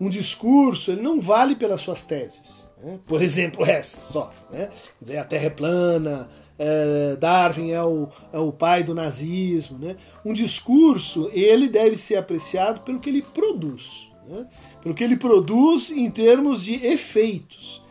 Um 0.00 0.08
discurso 0.08 0.90
ele 0.90 1.02
não 1.02 1.20
vale 1.20 1.54
pelas 1.54 1.80
suas 1.80 2.02
teses. 2.02 2.68
Né? 2.82 2.98
Por 3.06 3.22
exemplo, 3.22 3.64
essa 3.64 4.02
só. 4.02 4.30
Né? 4.50 4.70
Dizer, 5.00 5.18
a 5.18 5.24
Terra 5.24 5.46
é 5.46 5.50
plana, 5.50 6.28
é, 6.58 7.16
Darwin 7.16 7.70
é 7.70 7.82
o, 7.82 8.08
é 8.32 8.38
o 8.38 8.52
pai 8.52 8.82
do 8.82 8.94
nazismo. 8.94 9.78
Né? 9.78 9.96
Um 10.24 10.32
discurso 10.32 11.30
ele 11.32 11.68
deve 11.68 11.96
ser 11.96 12.16
apreciado 12.16 12.80
pelo 12.80 12.98
que 12.98 13.08
ele 13.08 13.22
produz. 13.22 14.08
Né? 14.26 14.46
Pelo 14.82 14.94
que 14.96 15.04
ele 15.04 15.16
produz 15.16 15.92
em 15.92 16.10
termos 16.10 16.64
de 16.64 16.84
efeitos. 16.84 17.82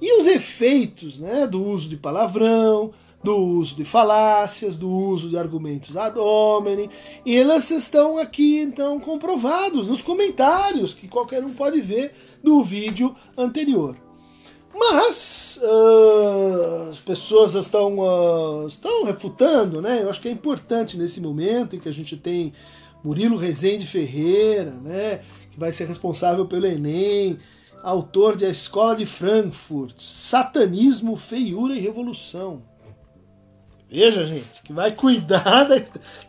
E 0.00 0.18
os 0.18 0.26
efeitos 0.26 1.18
né, 1.18 1.46
do 1.46 1.62
uso 1.62 1.88
de 1.88 1.96
palavrão, 1.96 2.92
do 3.24 3.34
uso 3.36 3.74
de 3.74 3.86
falácias, 3.86 4.76
do 4.76 4.88
uso 4.88 5.30
de 5.30 5.38
argumentos 5.38 5.96
ad 5.96 6.18
hominem, 6.18 6.90
e 7.24 7.34
elas 7.34 7.70
estão 7.70 8.18
aqui 8.18 8.58
então 8.58 9.00
comprovados 9.00 9.88
nos 9.88 10.02
comentários 10.02 10.92
que 10.92 11.08
qualquer 11.08 11.42
um 11.42 11.54
pode 11.54 11.80
ver 11.80 12.14
do 12.42 12.62
vídeo 12.62 13.16
anterior. 13.36 13.96
Mas 14.76 15.58
uh, 15.62 16.90
as 16.90 16.98
pessoas 16.98 17.54
estão, 17.54 17.98
uh, 17.98 18.66
estão 18.66 19.04
refutando, 19.04 19.80
né? 19.80 20.02
Eu 20.02 20.10
acho 20.10 20.20
que 20.20 20.28
é 20.28 20.32
importante 20.32 20.98
nesse 20.98 21.20
momento 21.20 21.76
em 21.76 21.78
que 21.78 21.88
a 21.88 21.92
gente 21.92 22.16
tem 22.16 22.52
Murilo 23.02 23.36
Rezende 23.38 23.86
Ferreira, 23.86 24.72
né? 24.82 25.22
Que 25.50 25.58
vai 25.58 25.72
ser 25.72 25.86
responsável 25.86 26.44
pelo 26.44 26.66
Enem, 26.66 27.38
autor 27.82 28.36
de 28.36 28.44
A 28.44 28.50
Escola 28.50 28.96
de 28.96 29.06
Frankfurt, 29.06 29.94
Satanismo, 29.98 31.16
Feiura 31.16 31.74
e 31.74 31.80
Revolução. 31.80 32.73
Veja, 33.94 34.24
gente, 34.24 34.62
que 34.64 34.72
vai 34.72 34.90
cuidar 34.90 35.62
da, 35.70 35.76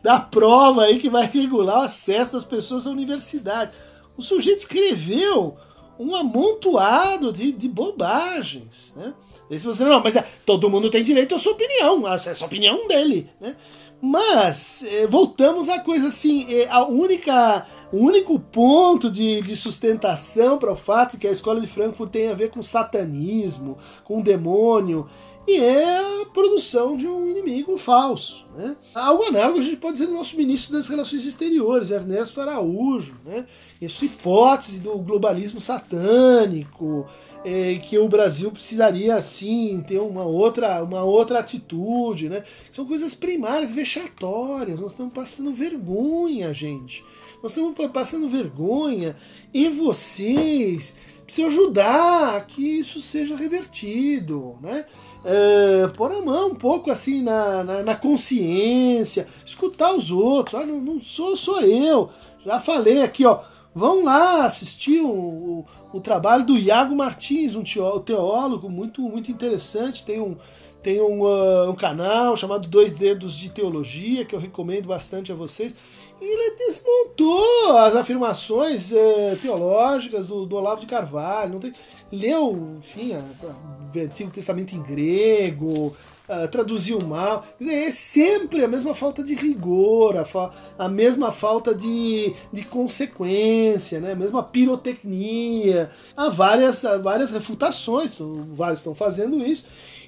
da 0.03 0.19
prova 0.19 0.83
aí 0.83 0.99
que 0.99 1.09
vai 1.09 1.25
regular 1.25 1.79
o 1.79 1.85
acesso 1.85 2.33
das 2.33 2.43
pessoas 2.43 2.85
à 2.85 2.91
universidade. 2.91 3.71
O 4.15 4.21
sujeito 4.21 4.59
escreveu 4.59 5.57
um 5.97 6.15
amontoado 6.15 7.33
de, 7.33 7.51
de 7.51 7.67
bobagens, 7.67 8.93
né? 8.95 9.15
Se 9.49 9.65
você 9.65 9.83
não, 9.83 9.99
mas 9.99 10.15
é, 10.15 10.23
todo 10.45 10.69
mundo 10.69 10.91
tem 10.91 11.01
direito 11.01 11.33
à 11.33 11.39
sua 11.39 11.53
opinião, 11.53 12.07
essa 12.07 12.29
é 12.29 12.33
a 12.39 12.45
opinião 12.45 12.87
dele, 12.87 13.31
né? 13.41 13.55
Mas 13.99 14.83
é, 14.83 15.07
voltamos 15.07 15.67
à 15.67 15.79
coisa 15.79 16.07
assim, 16.07 16.45
é, 16.53 16.67
a 16.69 16.85
única, 16.85 17.65
o 17.91 17.97
único 17.97 18.39
ponto 18.39 19.09
de, 19.09 19.41
de 19.41 19.55
sustentação 19.55 20.59
para 20.59 20.71
o 20.71 20.75
fato 20.75 21.17
que 21.17 21.27
a 21.27 21.31
escola 21.31 21.59
de 21.59 21.67
Frankfurt 21.67 22.11
tem 22.11 22.27
a 22.27 22.35
ver 22.35 22.51
com 22.51 22.61
satanismo, 22.61 23.77
com 24.03 24.21
demônio 24.21 25.09
e 25.47 25.57
é 25.57 26.21
a 26.21 26.25
produção 26.33 26.97
de 26.97 27.07
um 27.07 27.29
inimigo 27.29 27.77
falso. 27.77 28.45
Né? 28.55 28.75
Algo 28.93 29.23
análogo 29.23 29.59
a 29.59 29.61
gente 29.61 29.77
pode 29.77 29.93
dizer 29.93 30.07
do 30.07 30.13
nosso 30.13 30.35
ministro 30.35 30.73
das 30.73 30.87
Relações 30.87 31.23
Exteriores, 31.23 31.91
Ernesto 31.91 32.41
Araújo. 32.41 33.15
Né? 33.23 33.45
Essa 33.81 34.05
hipótese 34.05 34.79
do 34.79 34.97
globalismo 34.97 35.61
satânico, 35.61 37.05
é, 37.43 37.75
que 37.75 37.95
o 37.99 38.07
Brasil 38.07 38.49
precisaria 38.49 39.15
assim 39.15 39.83
ter 39.87 39.99
uma 39.99 40.23
outra, 40.23 40.83
uma 40.83 41.03
outra 41.03 41.39
atitude. 41.39 42.27
Né? 42.27 42.43
São 42.71 42.85
coisas 42.85 43.13
primárias, 43.13 43.71
vexatórias. 43.71 44.79
Nós 44.79 44.91
estamos 44.91 45.13
passando 45.13 45.53
vergonha, 45.53 46.51
gente. 46.51 47.05
Nós 47.43 47.55
estamos 47.55 47.75
passando 47.91 48.27
vergonha 48.27 49.15
e 49.53 49.69
vocês 49.69 50.95
precisam 51.23 51.51
ajudar 51.51 52.37
a 52.37 52.41
que 52.41 52.79
isso 52.79 52.99
seja 52.99 53.35
revertido. 53.35 54.57
Né? 54.59 54.85
É, 55.25 55.87
pôr 55.87 56.11
a 56.11 56.21
mão 56.21 56.49
um 56.49 56.55
pouco 56.55 56.91
assim 56.91 57.23
na, 57.23 57.63
na, 57.63 57.83
na 57.83 57.95
consciência, 57.95 59.27
escutar 59.43 59.93
os 59.95 60.11
outros. 60.11 60.61
Ah, 60.61 60.65
não, 60.65 60.79
não, 60.79 61.01
sou 61.01 61.35
só 61.35 61.61
eu. 61.61 62.11
Já 62.45 62.59
falei 62.59 63.01
aqui, 63.01 63.25
ó. 63.25 63.39
Vão 63.73 64.05
lá 64.05 64.45
assistir 64.45 65.01
o, 65.01 65.09
o, 65.09 65.65
o 65.91 65.99
trabalho 65.99 66.45
do 66.45 66.57
Iago 66.57 66.95
Martins, 66.95 67.55
um 67.55 67.63
teólogo 67.99 68.69
muito, 68.69 69.01
muito 69.01 69.31
interessante. 69.31 70.05
Tem 70.05 70.21
um, 70.21 70.37
tem 70.81 71.01
um, 71.01 71.23
uh, 71.23 71.71
um 71.71 71.75
canal 71.75 72.37
chamado 72.37 72.69
Dois 72.69 72.91
Dedos 72.93 73.33
de 73.33 73.49
Teologia, 73.49 74.23
que 74.23 74.35
eu 74.35 74.39
recomendo 74.39 74.85
bastante 74.85 75.31
a 75.31 75.35
vocês. 75.35 75.75
E 76.21 76.25
ele 76.25 76.55
desmontou 76.55 77.77
as 77.79 77.95
afirmações 77.95 78.91
uh, 78.91 79.35
teológicas 79.41 80.27
do, 80.27 80.45
do 80.45 80.55
Olavo 80.55 80.81
de 80.81 80.87
Carvalho. 80.87 81.53
Não 81.53 81.59
tem, 81.59 81.73
leu, 82.11 82.77
enfim, 82.77 83.15
o 83.15 83.84
Antigo 84.01 84.31
Testamento 84.31 84.75
em 84.75 84.81
grego, 84.81 85.95
uh, 86.29 86.47
traduziu 86.49 86.99
mal. 87.01 87.45
É 87.61 87.89
sempre 87.91 88.63
a 88.63 88.67
mesma 88.67 88.93
falta 88.93 89.23
de 89.23 89.33
rigor, 89.33 90.17
a, 90.17 90.25
fa 90.25 90.51
a 90.77 90.89
mesma 90.89 91.31
falta 91.31 91.73
de, 91.73 92.33
de 92.51 92.63
consequência, 92.63 93.99
né? 93.99 94.13
a 94.13 94.15
mesma 94.15 94.43
pirotecnia. 94.43 95.89
Há 96.15 96.29
várias, 96.29 96.83
há 96.85 96.97
várias 96.97 97.31
refutações, 97.31 98.15
vários 98.53 98.79
estão 98.79 98.95
fazendo 98.95 99.37
isso. 99.45 99.65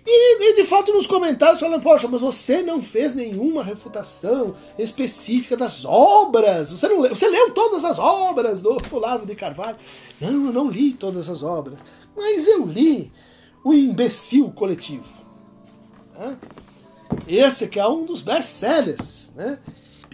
E, 0.10 0.51
e, 0.51 0.56
de 0.56 0.63
fato 0.63 0.94
nos 0.94 1.06
comentários 1.06 1.60
falando, 1.60 1.82
poxa, 1.82 2.08
mas 2.08 2.22
você 2.22 2.62
não 2.62 2.82
fez 2.82 3.13
nenhuma 3.13 3.62
refutação 3.62 4.56
específica 4.79 5.58
das 5.58 5.84
obras. 5.84 6.72
Você 6.72 6.88
não 6.88 7.01
você 7.01 7.27
leu 7.27 7.51
todas 7.51 7.84
as 7.84 8.00
obras 8.00 8.62
do 8.62 8.77
Olavo 8.89 9.25
de 9.25 9.36
Carvalho. 9.36 9.75
Não, 10.22 10.46
eu 10.46 10.53
não 10.53 10.70
li 10.70 10.94
todas 10.94 11.29
as 11.29 11.44
obras. 11.44 11.79
Mas 12.15 12.48
eu 12.48 12.65
li 12.65 13.12
o 13.67 13.74
imbecil 13.74 14.50
coletivo. 14.51 15.12
Né? 16.17 16.38
Esse 17.27 17.67
que 17.67 17.79
é 17.79 17.86
um 17.86 18.05
dos 18.05 18.21
best-sellers. 18.21 19.33
Né? 19.36 19.59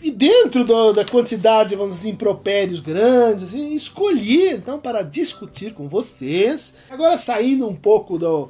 E 0.02 0.10
dentro 0.10 0.64
do, 0.64 0.92
da 0.92 1.06
quantidade, 1.06 1.76
vamos 1.76 1.96
dizer, 1.96 2.10
impropérios 2.10 2.80
grandes, 2.80 3.44
assim, 3.44 3.76
escolhi 3.76 4.54
então 4.54 4.80
para 4.80 5.04
discutir 5.04 5.74
com 5.74 5.88
vocês. 5.88 6.78
Agora 6.90 7.16
saindo 7.16 7.68
um 7.68 7.76
pouco 7.76 8.18
do, 8.18 8.50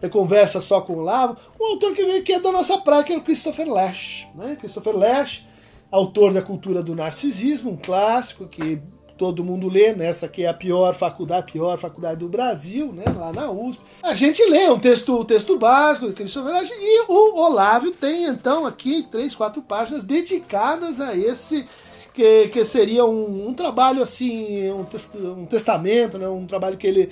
da 0.00 0.08
conversa 0.08 0.60
só 0.60 0.80
com 0.80 0.94
o 0.94 1.02
Lavo, 1.02 1.36
um 1.58 1.66
autor 1.66 1.94
que 1.94 2.04
veio 2.04 2.24
que 2.24 2.32
é 2.32 2.40
da 2.40 2.50
nossa 2.50 2.78
praia, 2.78 3.04
que 3.04 3.12
é 3.12 3.16
o 3.16 3.22
Christopher 3.22 3.70
Lash. 3.70 4.26
Né? 4.34 4.56
Christopher 4.58 4.96
Lash, 4.96 5.46
autor 5.92 6.32
da 6.32 6.42
Cultura 6.42 6.82
do 6.82 6.96
Narcisismo, 6.96 7.70
um 7.70 7.76
clássico 7.76 8.48
que 8.48 8.82
todo 9.20 9.44
mundo 9.44 9.68
lê, 9.68 9.92
nessa 9.92 10.26
que 10.26 10.44
é 10.44 10.48
a 10.48 10.54
pior 10.54 10.94
faculdade, 10.94 11.42
a 11.42 11.52
pior 11.52 11.78
faculdade 11.78 12.20
do 12.20 12.26
Brasil, 12.26 12.90
né, 12.90 13.04
lá 13.14 13.30
na 13.30 13.50
USP. 13.50 13.78
A 14.02 14.14
gente 14.14 14.42
lê 14.46 14.66
um 14.70 14.78
texto, 14.78 15.20
um 15.20 15.24
texto 15.26 15.58
básico 15.58 16.06
e 16.06 17.02
o 17.06 17.38
Olávio 17.38 17.90
tem 17.90 18.24
então 18.24 18.64
aqui 18.64 19.06
três, 19.10 19.34
quatro 19.34 19.60
páginas 19.60 20.04
dedicadas 20.04 21.02
a 21.02 21.14
esse 21.14 21.68
que, 22.14 22.48
que 22.48 22.64
seria 22.64 23.04
um, 23.04 23.48
um 23.48 23.52
trabalho 23.52 24.02
assim, 24.02 24.72
um, 24.72 24.84
test, 24.84 25.14
um 25.16 25.44
testamento, 25.44 26.16
né, 26.16 26.26
um 26.26 26.46
trabalho 26.46 26.78
que 26.78 26.86
ele 26.86 27.10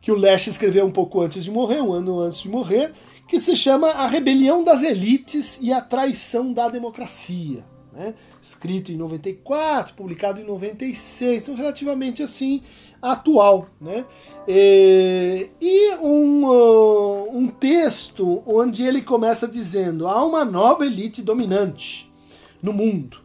que 0.00 0.10
o 0.10 0.16
Lash 0.16 0.46
escreveu 0.46 0.86
um 0.86 0.90
pouco 0.90 1.20
antes 1.20 1.44
de 1.44 1.50
morrer, 1.50 1.82
um 1.82 1.92
ano 1.92 2.20
antes 2.20 2.40
de 2.40 2.48
morrer, 2.48 2.94
que 3.28 3.38
se 3.38 3.54
chama 3.54 3.88
A 3.90 4.06
Rebelião 4.06 4.64
das 4.64 4.82
Elites 4.82 5.60
e 5.60 5.70
a 5.70 5.82
Traição 5.82 6.50
da 6.50 6.70
Democracia. 6.70 7.62
Né? 7.92 8.14
Escrito 8.46 8.92
em 8.92 8.96
94, 8.96 9.94
publicado 9.94 10.40
em 10.40 10.44
96, 10.44 11.42
então 11.42 11.56
relativamente 11.56 12.22
assim 12.22 12.62
atual. 13.02 13.66
Né? 13.80 14.04
E, 14.46 15.48
e 15.60 15.96
um, 15.96 16.46
uh, 16.46 17.36
um 17.36 17.48
texto 17.48 18.44
onde 18.46 18.84
ele 18.84 19.02
começa 19.02 19.48
dizendo: 19.48 20.06
há 20.06 20.24
uma 20.24 20.44
nova 20.44 20.86
elite 20.86 21.22
dominante 21.22 22.08
no 22.62 22.72
mundo 22.72 23.18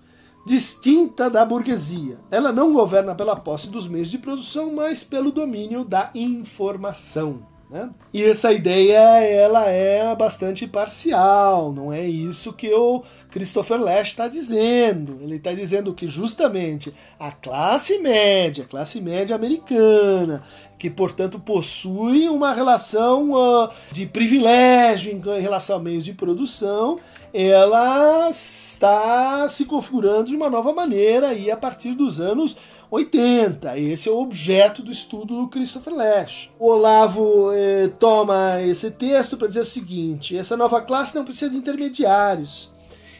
distinta 0.43 1.29
da 1.29 1.45
burguesia. 1.45 2.17
Ela 2.31 2.51
não 2.51 2.73
governa 2.73 3.13
pela 3.13 3.35
posse 3.35 3.69
dos 3.69 3.87
meios 3.87 4.09
de 4.09 4.17
produção, 4.17 4.73
mas 4.73 5.03
pelo 5.03 5.31
domínio 5.31 5.85
da 5.85 6.09
informação. 6.15 7.45
Né? 7.71 7.89
E 8.13 8.21
essa 8.21 8.51
ideia 8.51 8.99
ela 9.23 9.65
é 9.69 10.13
bastante 10.13 10.67
parcial, 10.67 11.71
não 11.71 11.91
é 11.91 12.05
isso 12.05 12.51
que 12.51 12.73
o 12.73 13.01
Christopher 13.31 13.79
Lash 13.79 14.09
está 14.09 14.27
dizendo. 14.27 15.17
Ele 15.21 15.37
está 15.37 15.53
dizendo 15.53 15.93
que 15.93 16.07
justamente 16.07 16.93
a 17.17 17.31
classe 17.31 17.97
média, 17.99 18.65
classe 18.69 18.99
média 19.01 19.35
americana, 19.35 20.43
que 20.77 20.89
portanto 20.89 21.39
possui 21.39 22.27
uma 22.29 22.53
relação 22.53 23.31
uh, 23.31 23.69
de 23.91 24.05
privilégio 24.05 25.11
em 25.11 25.41
relação 25.41 25.77
a 25.77 25.79
meios 25.79 26.03
de 26.03 26.13
produção, 26.13 26.99
ela 27.33 28.29
está 28.29 29.47
se 29.47 29.65
configurando 29.65 30.25
de 30.25 30.35
uma 30.35 30.49
nova 30.49 30.73
maneira 30.73 31.31
a 31.51 31.57
partir 31.57 31.93
dos 31.93 32.19
anos 32.19 32.57
80. 32.91 33.77
Esse 33.79 34.09
é 34.09 34.11
o 34.11 34.19
objeto 34.19 34.83
do 34.83 34.91
estudo 34.91 35.37
do 35.37 35.47
Christopher 35.47 35.93
Lash. 35.93 36.49
O 36.59 36.67
Olavo 36.67 37.53
eh, 37.53 37.89
toma 37.97 38.61
esse 38.61 38.91
texto 38.91 39.37
para 39.37 39.47
dizer 39.47 39.61
o 39.61 39.65
seguinte: 39.65 40.37
essa 40.37 40.57
nova 40.57 40.81
classe 40.81 41.15
não 41.15 41.23
precisa 41.23 41.49
de 41.49 41.55
intermediários. 41.55 42.73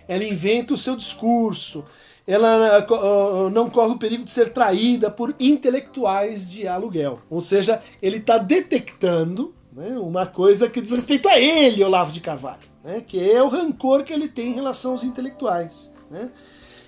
Ela 0.08 0.24
inventa 0.24 0.74
o 0.74 0.78
seu 0.78 0.96
discurso. 0.96 1.86
Ela 2.26 2.86
uh, 2.90 3.50
não 3.50 3.70
corre 3.70 3.94
o 3.94 3.98
perigo 3.98 4.24
de 4.24 4.30
ser 4.30 4.54
traída 4.54 5.10
por 5.10 5.36
intelectuais 5.40 6.52
de 6.52 6.68
aluguel. 6.68 7.20
Ou 7.30 7.42
seja, 7.42 7.82
ele 8.02 8.18
está 8.18 8.38
detectando 8.38 9.54
né, 9.72 9.98
uma 9.98 10.26
coisa 10.26 10.70
que 10.70 10.82
diz 10.82 10.92
respeito 10.92 11.28
a 11.28 11.40
ele, 11.40 11.84
Olavo 11.84 12.12
de 12.12 12.22
Carvalho 12.22 12.72
né, 12.84 13.04
que 13.06 13.20
é 13.20 13.42
o 13.42 13.48
rancor 13.48 14.04
que 14.04 14.14
ele 14.14 14.28
tem 14.28 14.50
em 14.50 14.56
relação 14.56 14.92
aos 14.92 15.04
intelectuais. 15.04 15.96
Né? 16.10 16.30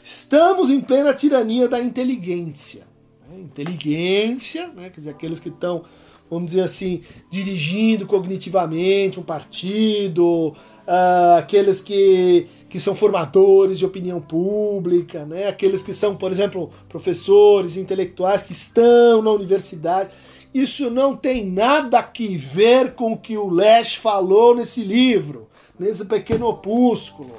Estamos 0.04 0.70
em 0.70 0.82
plena 0.82 1.14
tirania 1.14 1.68
da 1.68 1.80
inteligência. 1.80 2.86
Né? 3.28 3.40
Inteligência, 3.40 4.68
né, 4.68 4.90
quer 4.90 5.00
dizer, 5.00 5.12
aqueles 5.12 5.40
que 5.40 5.50
estão, 5.50 5.84
vamos 6.30 6.52
dizer 6.52 6.62
assim, 6.62 7.04
dirigindo 7.30 8.06
cognitivamente 8.06 9.20
um 9.20 9.24
partido, 9.24 10.56
uh, 10.88 11.38
aqueles 11.38 11.82
que, 11.82 12.48
que 12.74 12.80
são 12.80 12.96
formadores 12.96 13.78
de 13.78 13.86
opinião 13.86 14.20
pública, 14.20 15.28
né, 15.28 15.48
aqueles 15.48 15.84
que 15.84 15.94
são, 15.94 16.16
por 16.16 16.32
exemplo, 16.32 16.72
professores, 16.90 17.78
intelectuais 17.78 18.42
que 18.42 18.52
estão 18.52 19.22
na 19.22 19.30
universidade. 19.30 20.10
Isso 20.52 20.90
não 20.90 21.16
tem 21.16 21.46
nada 21.46 22.00
a 22.00 22.12
ver 22.36 22.96
com 22.96 23.14
o 23.14 23.18
que 23.18 23.38
o 23.38 23.48
Lash 23.48 23.94
falou 23.94 24.56
nesse 24.56 24.84
livro 24.84 25.48
nesse 25.78 26.06
pequeno 26.06 26.48
opúsculo. 26.48 27.32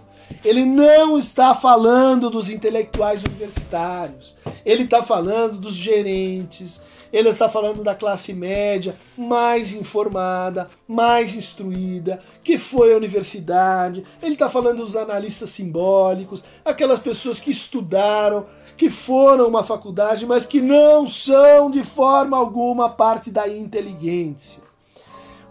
Ele 0.44 0.64
não 0.64 1.18
está 1.18 1.52
falando 1.52 2.30
dos 2.30 2.48
intelectuais 2.48 3.20
universitários, 3.24 4.36
ele 4.64 4.84
está 4.84 5.02
falando 5.02 5.58
dos 5.58 5.74
gerentes, 5.74 6.80
ele 7.14 7.28
está 7.28 7.48
falando 7.48 7.84
da 7.84 7.94
classe 7.94 8.34
média 8.34 8.92
mais 9.16 9.72
informada, 9.72 10.68
mais 10.88 11.36
instruída, 11.36 12.18
que 12.42 12.58
foi 12.58 12.92
à 12.92 12.96
universidade, 12.96 14.04
ele 14.20 14.32
está 14.32 14.50
falando 14.50 14.84
dos 14.84 14.96
analistas 14.96 15.50
simbólicos, 15.50 16.42
aquelas 16.64 16.98
pessoas 16.98 17.38
que 17.38 17.52
estudaram, 17.52 18.46
que 18.76 18.90
foram 18.90 19.46
uma 19.46 19.62
faculdade, 19.62 20.26
mas 20.26 20.44
que 20.44 20.60
não 20.60 21.06
são 21.06 21.70
de 21.70 21.84
forma 21.84 22.36
alguma 22.36 22.90
parte 22.90 23.30
da 23.30 23.48
inteligência. 23.48 24.64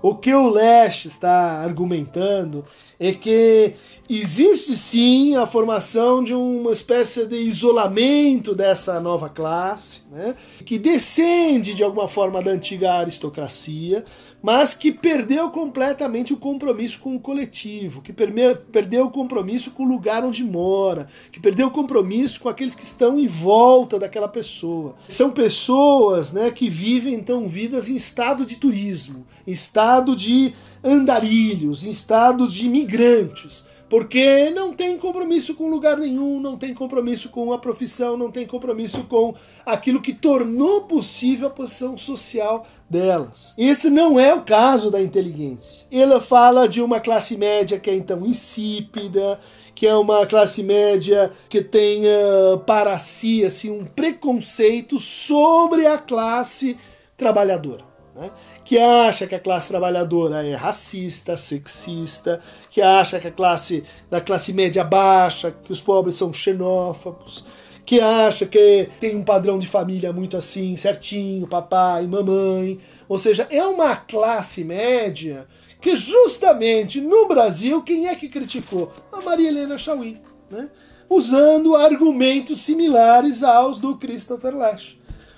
O 0.02 0.16
que 0.16 0.34
o 0.34 0.50
Lash 0.50 1.06
está 1.06 1.62
argumentando 1.62 2.66
é 3.08 3.14
que 3.14 3.74
existe 4.10 4.76
sim 4.76 5.36
a 5.36 5.46
formação 5.46 6.24
de 6.24 6.34
uma 6.34 6.72
espécie 6.72 7.26
de 7.26 7.38
isolamento 7.38 8.54
dessa 8.54 9.00
nova 9.00 9.30
classe, 9.30 10.04
né, 10.12 10.36
que 10.66 10.78
descende 10.78 11.74
de 11.74 11.84
alguma 11.84 12.08
forma 12.08 12.42
da 12.42 12.52
antiga 12.52 12.94
aristocracia, 12.94 14.04
mas 14.42 14.74
que 14.74 14.92
perdeu 14.92 15.50
completamente 15.50 16.34
o 16.34 16.38
compromisso 16.38 17.00
com 17.00 17.16
o 17.16 17.20
coletivo, 17.20 18.02
que 18.02 18.12
perdeu 18.12 19.06
o 19.06 19.10
compromisso 19.10 19.72
com 19.72 19.84
o 19.84 19.88
lugar 19.88 20.26
onde 20.26 20.44
mora, 20.44 21.08
que 21.32 21.40
perdeu 21.40 21.68
o 21.68 21.72
compromisso 21.72 22.42
com 22.42 22.50
aqueles 22.50 22.76
que 22.76 22.84
estão 22.84 23.18
em 23.18 23.28
volta 23.28 23.98
daquela 23.98 24.28
pessoa. 24.28 24.96
São 25.08 25.32
pessoas 25.32 26.34
né, 26.34 26.52
que 26.52 26.70
vivem 26.70 27.14
então 27.14 27.48
vidas 27.48 27.88
em 27.88 27.96
estado 27.96 28.46
de 28.46 28.58
turismo, 28.58 29.26
em 29.48 29.54
estado 29.54 30.14
de 30.14 30.54
andarilhos, 30.84 31.86
em 31.86 31.92
estado 31.92 32.48
de 32.48 32.68
migrantes 32.68 33.66
porque 33.94 34.50
não 34.50 34.74
tem 34.74 34.98
compromisso 34.98 35.54
com 35.54 35.70
lugar 35.70 36.00
nenhum, 36.00 36.40
não 36.40 36.58
tem 36.58 36.74
compromisso 36.74 37.30
com 37.30 37.54
a 37.54 37.60
profissão, 37.60 38.18
não 38.18 38.32
tem 38.32 38.44
compromisso 38.44 39.04
com 39.04 39.36
aquilo 39.64 40.02
que 40.02 40.16
tornou 40.16 40.86
possível 40.86 41.48
a 41.48 41.52
posição 41.52 41.96
social 41.96 42.66
delas. 42.90 43.54
Esse 43.56 43.92
não 43.92 44.20
é 44.20 44.34
o 44.34 44.42
caso 44.42 44.90
da 44.90 45.00
inteligência. 45.00 45.86
Ela 45.92 46.20
fala 46.20 46.68
de 46.68 46.82
uma 46.82 47.00
classe 47.00 47.38
média 47.38 47.80
que 47.80 47.88
é 47.88 47.96
então 47.96 48.26
insípida, 48.26 49.40
que 49.76 49.86
é 49.86 49.96
uma 49.96 50.26
classe 50.26 50.64
média 50.64 51.32
que 51.48 51.62
tem 51.62 52.02
uh, 52.08 52.58
para 52.66 52.98
si 52.98 53.46
assim, 53.46 53.70
um 53.70 53.86
preconceito 53.86 54.98
sobre 54.98 55.86
a 55.86 56.00
classe 56.00 56.80
trabalhadora. 57.16 57.84
Né? 58.16 58.32
Que 58.64 58.78
acha 58.78 59.28
que 59.28 59.36
a 59.36 59.40
classe 59.40 59.70
trabalhadora 59.70 60.46
é 60.46 60.56
racista, 60.56 61.36
sexista, 61.38 62.42
que 62.70 62.82
acha 62.82 63.20
que 63.20 63.28
a 63.28 63.32
classe 63.32 63.84
da 64.10 64.22
classe 64.22 64.54
média 64.54 64.84
baixa, 64.84 65.52
que 65.52 65.72
os 65.72 65.82
pobres 65.82 66.16
são 66.16 66.34
xenófobos, 66.34 67.46
que 67.86 68.00
acha 68.00 68.46
que 68.46 68.90
tem 69.00 69.16
um 69.16 69.24
padrão 69.24 69.60
de 69.60 69.68
família 69.68 70.14
muito 70.14 70.38
assim, 70.38 70.76
certinho, 70.78 71.48
papai, 71.48 72.08
mamãe. 72.08 72.80
Ou 73.10 73.18
seja, 73.18 73.48
é 73.50 73.64
uma 73.66 73.96
classe 73.96 74.64
média 74.64 75.46
que 75.82 75.98
justamente 75.98 77.02
no 77.02 77.28
Brasil, 77.28 77.84
quem 77.84 78.08
é 78.08 78.16
que 78.16 78.30
criticou? 78.30 78.94
A 79.12 79.22
Maria 79.22 79.50
Helena 79.50 79.78
Chauí, 79.78 80.18
né? 80.50 80.70
usando 81.10 81.76
argumentos 81.76 82.62
similares 82.62 83.44
aos 83.44 83.80
do 83.80 83.98
Christopher 83.98 84.56
Lash. 84.56 84.98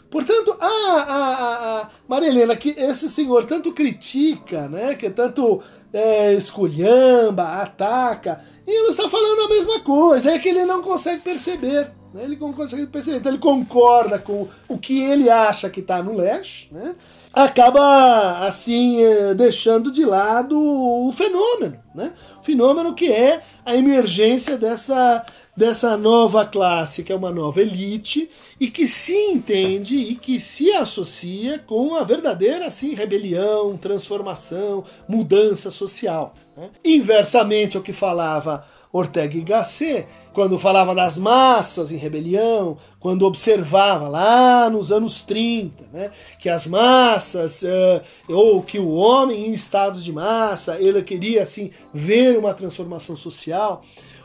Portanto, 0.09 0.55
a, 0.59 0.65
a, 0.67 1.81
a 1.81 1.89
Maria 2.07 2.29
Helena, 2.29 2.55
que 2.55 2.69
esse 2.69 3.09
senhor 3.09 3.45
tanto 3.45 3.73
critica, 3.73 4.67
né, 4.69 4.95
que 4.95 5.09
tanto 5.09 5.61
é, 5.91 6.33
esculhamba, 6.33 7.61
ataca, 7.61 8.43
e 8.67 8.71
ele 8.71 8.89
está 8.89 9.09
falando 9.09 9.41
a 9.41 9.49
mesma 9.49 9.79
coisa, 9.81 10.31
é 10.31 10.39
que 10.39 10.49
ele 10.49 10.65
não 10.65 10.81
consegue 10.81 11.21
perceber. 11.21 11.91
Né, 12.13 12.23
ele 12.23 12.35
não 12.35 12.53
consegue 12.53 12.87
perceber. 12.87 13.17
Então 13.17 13.31
ele 13.31 13.39
concorda 13.39 14.17
com 14.17 14.47
o 14.67 14.77
que 14.77 15.01
ele 15.01 15.29
acha 15.29 15.69
que 15.69 15.81
está 15.81 16.01
no 16.01 16.13
Lash, 16.13 16.67
né? 16.71 16.95
Acaba 17.35 18.45
assim 18.45 19.03
eh, 19.03 19.33
deixando 19.33 19.91
de 19.91 20.05
lado 20.05 20.57
o 20.57 21.11
fenômeno, 21.11 21.77
né? 21.93 22.13
O 22.39 22.43
fenômeno 22.43 22.95
que 22.95 23.11
é 23.11 23.41
a 23.65 23.75
emergência 23.75 24.57
dessa 24.57 25.25
dessa 25.55 25.95
nova 25.95 26.45
classe, 26.45 27.03
que 27.03 27.13
é 27.13 27.15
uma 27.15 27.31
nova 27.31 27.61
elite 27.61 28.29
e 28.59 28.69
que 28.69 28.87
se 28.87 29.15
entende 29.15 29.95
e 29.95 30.15
que 30.15 30.37
se 30.37 30.71
associa 30.71 31.59
com 31.59 31.95
a 31.95 32.03
verdadeira 32.03 32.67
assim 32.67 32.93
rebelião, 32.93 33.77
transformação, 33.77 34.83
mudança 35.07 35.71
social. 35.71 36.33
Né? 36.57 36.69
Inversamente 36.83 37.77
ao 37.77 37.83
que 37.83 37.93
falava 37.93 38.65
Ortega 38.91 39.37
y 39.37 39.43
Gasset, 39.43 40.07
quando 40.35 40.59
falava 40.59 40.93
das 40.93 41.17
massas 41.17 41.91
em 41.91 41.95
rebelião, 41.95 42.77
quando 42.99 43.25
observava 43.25 44.09
lá 44.09 44.69
nos 44.69 44.91
anos 44.91 45.23
30, 45.23 45.85
né, 45.93 46.11
que 46.39 46.49
as 46.49 46.67
massas, 46.67 47.63
uh, 47.63 48.01
ou 48.27 48.61
que 48.61 48.77
o 48.77 48.91
homem 48.91 49.47
em 49.47 49.53
estado 49.53 50.01
de 50.01 50.11
massa, 50.11 50.77
ele 50.77 51.01
queria 51.01 51.41
assim 51.41 51.71
ver 51.93 52.37
uma 52.37 52.53
transformação 52.53 53.15
social. 53.15 53.81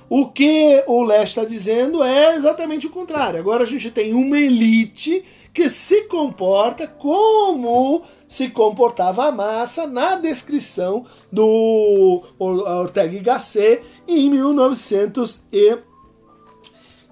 O 0.09 0.27
que 0.27 0.83
o 0.89 1.05
Leste 1.05 1.39
está 1.39 1.45
dizendo 1.45 2.03
é 2.03 2.35
exatamente 2.35 2.89
o 2.89 2.91
contrário. 2.91 3.39
Agora 3.39 3.63
a 3.63 3.67
gente 3.67 3.89
tem 3.93 4.13
uma 4.13 4.39
elite 4.39 5.25
que 5.55 5.71
se 5.71 6.03
comporta 6.09 6.89
como 6.89 8.03
se 8.27 8.49
comportava 8.49 9.27
a 9.27 9.33
massa 9.33 9.87
na 9.87 10.17
descrição 10.17 11.07
do 11.31 12.23
Ortega 12.39 13.17
y 13.17 13.23
Gasset 13.23 13.83
em 14.09 14.29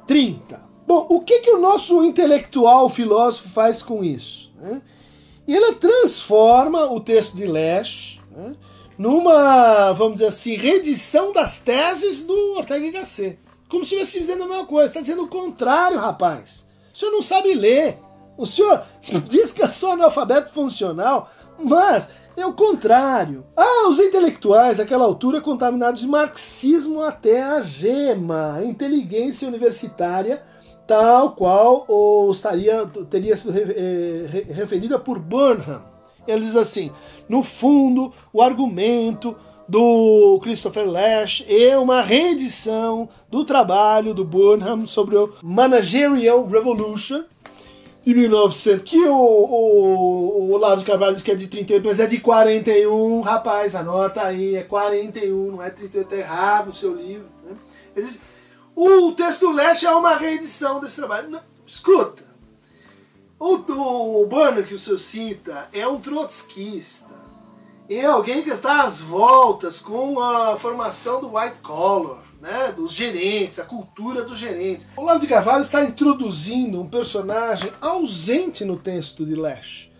1930. 0.08 0.68
Bom, 0.86 1.06
o 1.10 1.20
que, 1.20 1.40
que 1.40 1.50
o 1.50 1.60
nosso 1.60 2.02
intelectual 2.02 2.88
filósofo 2.88 3.48
faz 3.48 3.82
com 3.82 4.02
isso? 4.02 4.50
Né? 4.56 4.80
Ele 5.46 5.74
transforma 5.74 6.90
o 6.90 6.98
texto 6.98 7.36
de 7.36 7.46
Lesch 7.46 8.18
né, 8.30 8.54
numa, 8.96 9.92
vamos 9.92 10.14
dizer 10.14 10.26
assim, 10.26 10.56
reedição 10.56 11.32
das 11.32 11.60
teses 11.60 12.24
do 12.26 12.56
Ortega 12.56 12.86
y 12.86 12.90
Gasset. 12.90 13.38
Como 13.68 13.84
se 13.84 13.94
estivesse 13.94 14.18
dizendo 14.18 14.44
a 14.44 14.48
mesma 14.48 14.66
coisa. 14.66 14.86
Está 14.86 15.00
dizendo 15.00 15.24
o 15.24 15.28
contrário, 15.28 15.98
rapaz. 15.98 16.70
O 16.92 16.98
senhor 16.98 17.12
não 17.12 17.22
sabe 17.22 17.52
ler. 17.54 17.98
O 18.36 18.46
senhor 18.46 18.84
diz 19.28 19.52
que 19.52 19.62
é 19.62 19.68
só 19.68 19.92
analfabeto 19.92 20.50
funcional, 20.52 21.30
mas 21.58 22.10
é 22.40 22.46
o 22.46 22.52
contrário. 22.52 23.44
Ah, 23.56 23.88
os 23.88 23.98
intelectuais, 23.98 24.78
àquela 24.80 25.04
altura, 25.04 25.40
contaminados 25.40 26.00
de 26.00 26.06
marxismo 26.06 27.02
até 27.02 27.42
a 27.42 27.60
gema, 27.60 28.60
inteligência 28.64 29.48
universitária, 29.48 30.42
tal 30.86 31.32
qual 31.32 31.84
ou 31.88 32.30
estaria, 32.30 32.86
teria 33.10 33.36
sido 33.36 33.52
eh, 33.56 34.44
referida 34.48 34.98
por 34.98 35.18
Burnham. 35.18 35.82
Ele 36.26 36.44
diz 36.44 36.56
assim: 36.56 36.92
no 37.28 37.42
fundo, 37.42 38.12
o 38.32 38.40
argumento 38.42 39.36
do 39.68 40.38
Christopher 40.42 40.88
Lash 40.88 41.44
é 41.46 41.76
uma 41.76 42.00
reedição 42.00 43.08
do 43.30 43.44
trabalho 43.44 44.14
do 44.14 44.24
Burnham 44.24 44.86
sobre 44.86 45.16
o 45.16 45.34
Managerial 45.42 46.46
Revolution 46.46 47.24
de 48.08 48.14
1900, 48.14 48.90
que 48.90 48.98
o, 49.06 49.14
o, 49.14 50.48
o 50.48 50.52
Olavo 50.52 50.80
de 50.80 50.86
Carvalho 50.86 51.12
diz 51.12 51.22
que 51.22 51.30
é 51.30 51.34
de 51.34 51.46
38, 51.46 51.84
mas 51.84 52.00
é 52.00 52.06
de 52.06 52.18
41, 52.18 53.20
rapaz, 53.20 53.74
anota 53.74 54.22
aí, 54.22 54.56
é 54.56 54.62
41, 54.62 55.50
não 55.52 55.62
é 55.62 55.68
38, 55.68 56.14
é 56.14 56.18
errado 56.18 56.68
o 56.68 56.72
seu 56.72 56.94
livro. 56.94 57.26
Né? 57.44 57.54
Ele 57.94 58.06
diz, 58.06 58.22
o 58.74 59.12
texto 59.12 59.52
Lash 59.52 59.82
é 59.82 59.90
uma 59.90 60.16
reedição 60.16 60.80
desse 60.80 60.96
trabalho. 60.96 61.28
Não, 61.28 61.40
escuta, 61.66 62.22
o, 63.38 64.22
o 64.22 64.26
Burnham 64.26 64.62
que 64.62 64.74
o 64.74 64.78
senhor 64.78 64.98
cita 64.98 65.68
é 65.70 65.86
um 65.86 66.00
trotskista. 66.00 67.18
É 67.90 68.06
alguém 68.06 68.42
que 68.42 68.50
está 68.50 68.82
às 68.82 69.02
voltas 69.02 69.80
com 69.80 70.18
a 70.20 70.56
formação 70.56 71.20
do 71.20 71.36
white 71.36 71.58
collar, 71.62 72.24
né, 72.40 72.72
dos 72.76 72.92
gerentes, 72.92 73.58
a 73.58 73.64
cultura 73.64 74.22
dos 74.22 74.38
gerentes. 74.38 74.88
O 74.96 75.02
Olavo 75.02 75.20
de 75.20 75.26
Carvalho 75.26 75.62
está 75.62 75.84
introduzindo 75.84 76.80
um 76.80 76.88
personagem 76.88 77.70
ausente 77.80 78.64
no 78.64 78.76
texto 78.76 79.24
de 79.24 79.34
Lash. 79.34 79.90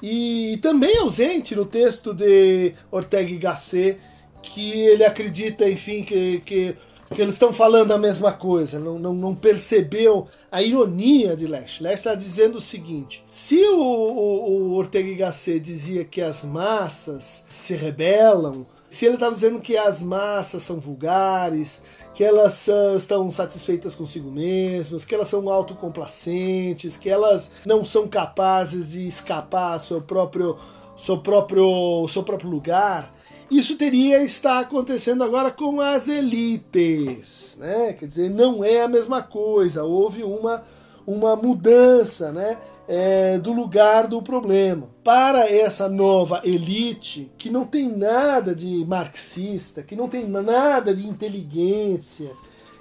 E 0.00 0.58
também 0.62 0.98
ausente 0.98 1.54
no 1.54 1.64
texto 1.64 2.12
de 2.12 2.74
Ortega 2.90 3.30
y 3.30 3.38
Gasset, 3.38 4.00
que 4.42 4.72
ele 4.72 5.04
acredita, 5.04 5.68
enfim, 5.68 6.02
que, 6.02 6.40
que 6.44 6.76
que 7.12 7.20
eles 7.20 7.34
estão 7.34 7.52
falando 7.52 7.92
a 7.92 7.98
mesma 7.98 8.32
coisa, 8.32 8.78
não, 8.78 8.98
não, 8.98 9.14
não 9.14 9.34
percebeu 9.34 10.28
a 10.50 10.62
ironia 10.62 11.36
de 11.36 11.46
Lash. 11.46 11.80
Lash 11.80 11.98
está 11.98 12.14
dizendo 12.14 12.56
o 12.56 12.60
seguinte: 12.60 13.24
se 13.28 13.62
o, 13.68 13.80
o, 13.80 14.50
o 14.50 14.72
Ortega 14.74 15.08
y 15.08 15.14
Gasset 15.14 15.60
dizia 15.60 16.04
que 16.04 16.20
as 16.20 16.44
massas 16.44 17.44
se 17.48 17.74
rebelam, 17.74 18.66
se 18.92 19.06
ele 19.06 19.14
estava 19.14 19.34
dizendo 19.34 19.58
que 19.58 19.74
as 19.74 20.02
massas 20.02 20.62
são 20.64 20.78
vulgares, 20.78 21.82
que 22.14 22.22
elas 22.22 22.68
uh, 22.68 22.94
estão 22.94 23.30
satisfeitas 23.30 23.94
consigo 23.94 24.30
mesmas, 24.30 25.02
que 25.02 25.14
elas 25.14 25.28
são 25.28 25.48
autocomplacentes, 25.48 26.98
que 26.98 27.08
elas 27.08 27.52
não 27.64 27.86
são 27.86 28.06
capazes 28.06 28.92
de 28.92 29.06
escapar 29.06 29.72
ao 29.72 29.80
seu 29.80 30.02
próprio, 30.02 30.58
seu 30.94 31.16
próprio, 31.16 32.06
seu 32.06 32.22
próprio 32.22 32.50
lugar 32.50 33.10
isso 33.50 33.76
teria 33.76 34.22
estar 34.22 34.60
acontecendo 34.60 35.22
agora 35.22 35.50
com 35.50 35.78
as 35.78 36.08
elites, 36.08 37.58
né? 37.60 37.92
Quer 37.92 38.06
dizer, 38.06 38.30
não 38.30 38.64
é 38.64 38.80
a 38.80 38.88
mesma 38.88 39.22
coisa. 39.22 39.84
Houve 39.84 40.24
uma, 40.24 40.62
uma 41.06 41.36
mudança, 41.36 42.32
né? 42.32 42.56
É, 42.88 43.38
do 43.38 43.52
lugar 43.52 44.06
do 44.06 44.20
problema. 44.20 44.88
Para 45.04 45.48
essa 45.48 45.88
nova 45.88 46.42
elite, 46.44 47.30
que 47.38 47.48
não 47.48 47.64
tem 47.64 47.88
nada 47.88 48.54
de 48.54 48.84
marxista, 48.84 49.82
que 49.82 49.94
não 49.94 50.08
tem 50.08 50.26
nada 50.26 50.94
de 50.94 51.06
inteligência, 51.06 52.30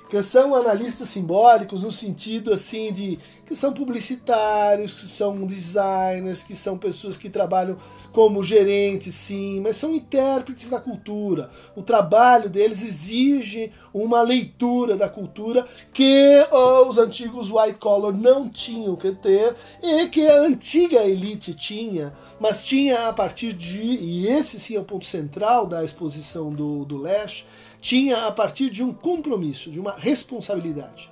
que 0.09 0.21
são 0.21 0.53
analistas 0.53 1.07
simbólicos 1.09 1.83
no 1.83 1.91
sentido 1.91 2.51
assim 2.51 2.91
de 2.91 3.17
que 3.51 3.55
são 3.57 3.73
publicitários, 3.73 4.93
que 4.93 5.07
são 5.07 5.45
designers, 5.45 6.41
que 6.41 6.55
são 6.55 6.77
pessoas 6.77 7.17
que 7.17 7.29
trabalham 7.29 7.77
como 8.13 8.41
gerentes, 8.41 9.13
sim, 9.13 9.59
mas 9.59 9.75
são 9.75 9.93
intérpretes 9.93 10.69
da 10.69 10.79
cultura. 10.79 11.51
O 11.75 11.81
trabalho 11.81 12.49
deles 12.49 12.81
exige 12.81 13.69
uma 13.93 14.21
leitura 14.21 14.95
da 14.95 15.09
cultura 15.09 15.67
que 15.91 16.47
oh, 16.49 16.87
os 16.87 16.97
antigos 16.97 17.51
white 17.51 17.77
collar 17.77 18.13
não 18.13 18.47
tinham 18.47 18.95
que 18.95 19.11
ter 19.11 19.53
e 19.83 20.07
que 20.07 20.25
a 20.25 20.43
antiga 20.43 21.03
elite 21.03 21.53
tinha, 21.53 22.13
mas 22.39 22.63
tinha 22.63 23.09
a 23.09 23.13
partir 23.13 23.51
de, 23.51 23.81
e 23.83 24.27
esse 24.27 24.61
sim 24.61 24.77
é 24.77 24.79
o 24.79 24.85
ponto 24.85 25.05
central 25.05 25.67
da 25.67 25.83
exposição 25.83 26.53
do, 26.53 26.85
do 26.85 26.95
Lash, 26.95 27.45
tinha 27.81 28.27
a 28.27 28.31
partir 28.31 28.69
de 28.69 28.81
um 28.81 28.93
compromisso, 28.93 29.69
de 29.69 29.77
uma 29.77 29.91
responsabilidade. 29.91 31.11